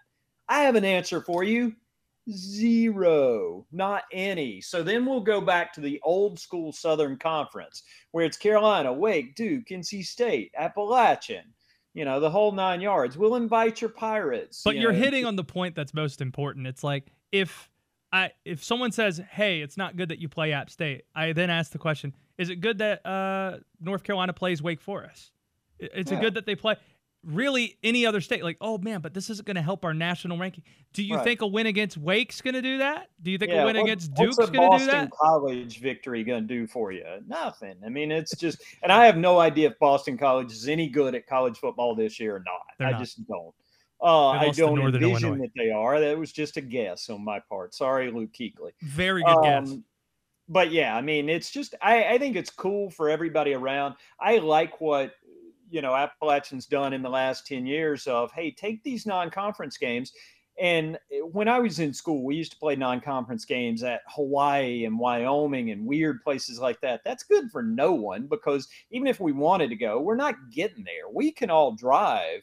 [0.49, 1.75] I have an answer for you
[2.31, 4.61] zero, not any.
[4.61, 9.35] So then we'll go back to the old school Southern Conference where it's Carolina, Wake,
[9.35, 11.45] Duke, NC State, Appalachian,
[11.95, 13.17] you know, the whole nine yards.
[13.17, 14.63] We'll invite your Pirates.
[14.65, 14.99] But you you're know.
[14.99, 16.67] hitting on the point that's most important.
[16.67, 17.68] It's like if
[18.13, 21.51] I if someone says, "Hey, it's not good that you play App State," I then
[21.51, 25.33] ask the question, "Is it good that uh, North Carolina plays Wake Forest?
[25.79, 26.77] Is it good that they play?"
[27.25, 30.39] Really, any other state, like, oh man, but this isn't going to help our national
[30.39, 30.63] ranking.
[30.93, 31.25] Do you Right.
[31.25, 33.11] think a win against Wake's going to do that?
[33.21, 35.11] Do you think Yeah, a win what- against Duke's going to do Boston that?
[35.11, 37.05] College victory going to do for you?
[37.27, 37.75] Nothing.
[37.85, 41.17] I mean, it's just, and I have no idea if Boston College is any good
[41.17, 42.63] at college football this year or not.
[42.79, 43.01] They're I not.
[43.01, 43.53] just don't.
[44.01, 45.39] Uh, I don't envision Illinois.
[45.39, 46.01] that they are.
[46.01, 47.75] That was just a guess on my part.
[47.75, 48.71] Sorry, Luke Kuechly.
[48.83, 49.71] Very good guess.
[49.71, 49.85] Um,
[50.49, 53.97] But yeah, I mean, it's just I, I think it's cool for everybody around.
[54.21, 55.15] I like what
[55.71, 60.13] you know Appalachian's done in the last ten years of hey, take these non-conference games.
[60.61, 64.85] And eh, when I was in school, we used to play non-conference games at Hawaii
[64.85, 67.03] and Wyoming and weird places like that.
[67.05, 70.85] That's good for no one because even if we wanted to go, we're not getting
[70.85, 71.09] there.
[71.13, 72.43] We can all drive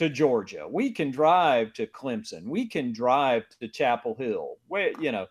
[0.00, 0.66] to Georgia.
[0.66, 2.44] We can drive to Clemson.
[2.44, 4.56] We can drive to Chapel Hill.
[4.66, 5.26] Where you know,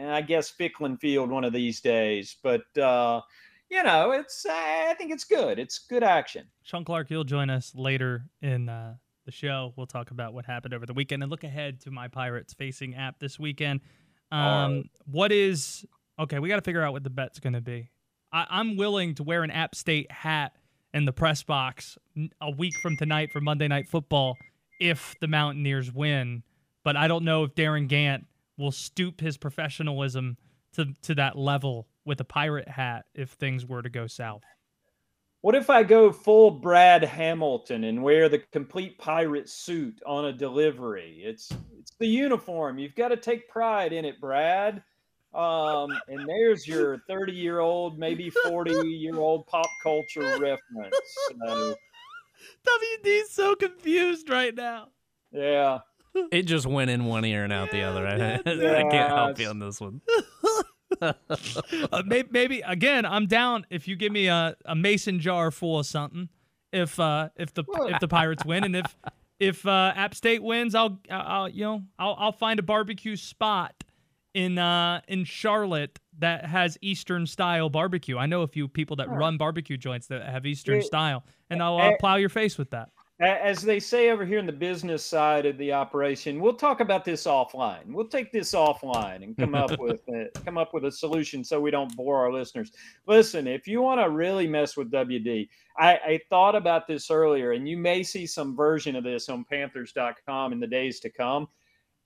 [0.00, 2.36] I guess Ficklen Field one of these days.
[2.40, 3.20] But uh,
[3.68, 5.58] you know, it's I think it's good.
[5.58, 6.46] It's good action.
[6.62, 8.94] Shawn Clark, you'll join us later in uh,
[9.26, 9.72] the show.
[9.74, 12.94] We'll talk about what happened over the weekend and look ahead to my Pirates facing
[12.94, 13.80] app this weekend.
[14.30, 14.84] Um.
[15.04, 15.84] What is
[16.20, 16.38] okay?
[16.38, 17.90] We got to figure out what the bet's going to be.
[18.32, 20.52] I, I'm willing to wear an App State hat
[20.94, 21.98] in the press box
[22.40, 24.36] a week from tonight for Monday Night Football
[24.80, 26.42] if the Mountaineers win,
[26.84, 28.24] but I don't know if Darin Gantt
[28.56, 30.38] will stoop his professionalism
[30.74, 34.42] to to that level with a pirate hat if things were to go south.
[35.40, 40.32] What if I go full Brad Hamilton and wear the complete pirate suit on a
[40.32, 41.20] delivery?
[41.22, 42.78] It's it's the uniform.
[42.78, 44.82] You've got to take pride in it, Brad.
[45.34, 50.96] Um, and there's your 30 year old, maybe 40 year old pop culture reference.
[51.44, 51.74] So,
[52.66, 54.88] WD's so confused right now.
[55.32, 55.80] yeah.
[56.30, 58.06] It just went in one ear and out the other.
[58.06, 60.00] I, I can't help you on this one.
[61.02, 61.12] uh,
[62.06, 65.86] maybe, maybe again, I'm down if you give me a, a mason jar full of
[65.86, 66.28] something.
[66.72, 68.96] If uh if the if the Pirates win and if
[69.38, 73.83] if uh, App State wins, I'll I'll you know I'll I'll find a barbecue spot
[74.34, 78.18] in uh in Charlotte that has Eastern style barbecue.
[78.18, 80.82] I know a few people that run barbecue joints that have Eastern Yeah.
[80.82, 82.90] style, and I'll uh, plow your face with that.
[83.20, 87.04] As they say over here in the business side of the operation, we'll talk about
[87.04, 87.86] this offline.
[87.86, 91.60] We'll take this offline and come up with a, come up with a solution so
[91.60, 92.72] we don't bore our listeners.
[93.06, 97.52] Listen, if you want to really mess with WD, I, I thought about this earlier,
[97.52, 101.46] and you may see some version of this on Panthers.com in the days to come.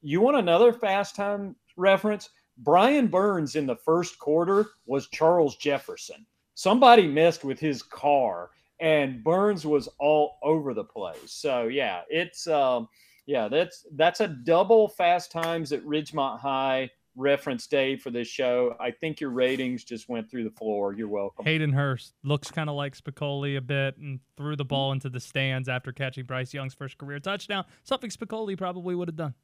[0.00, 2.30] You want another fast time reference?
[2.58, 6.26] Brian Burns in the first quarter was Charles Jefferson.
[6.54, 11.32] Somebody messed with his car and Burns was all over the place.
[11.32, 12.88] So yeah, it's um
[13.26, 18.76] yeah, that's that's a double fast times at Ridgemont High reference day for this show.
[18.80, 20.94] I think your ratings just went through the floor.
[20.94, 21.44] You're welcome.
[21.44, 25.20] Hayden Hurst looks kind of like Spicoli a bit and threw the ball into the
[25.20, 27.64] stands after catching Bryce Young's first career touchdown.
[27.82, 29.34] Something Spicoli probably would have done.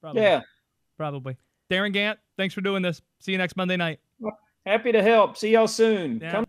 [0.00, 0.22] Probably.
[0.22, 0.40] Yeah.
[0.96, 1.36] Probably.
[1.68, 3.00] Darin Gantt, thanks for doing this.
[3.20, 4.00] See you next Monday night.
[4.66, 5.36] Happy to help.
[5.36, 6.20] See y'all soon.
[6.20, 6.32] Yeah.
[6.32, 6.46] Come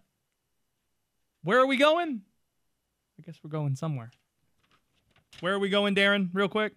[1.44, 2.22] Where are we going?
[3.20, 4.12] I guess we're going somewhere.
[5.40, 6.30] Where are we going, Darin?
[6.34, 6.74] Real quick.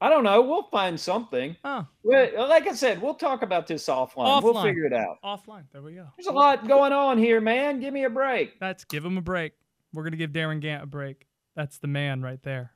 [0.00, 0.42] I don't know.
[0.42, 1.56] We'll find something.
[1.64, 1.86] Oh.
[2.02, 4.42] Well, like I said, we'll talk about this offline.
[4.42, 5.16] We'll figure it out.
[5.24, 5.64] Offline.
[5.72, 6.06] There we go.
[6.16, 7.80] There's a lot going on here, man.
[7.80, 8.54] Give me a break.
[8.60, 9.52] Let's give him a break.
[9.92, 11.26] We're gonna give Darin Gantt a break.
[11.56, 12.72] That's the man right there.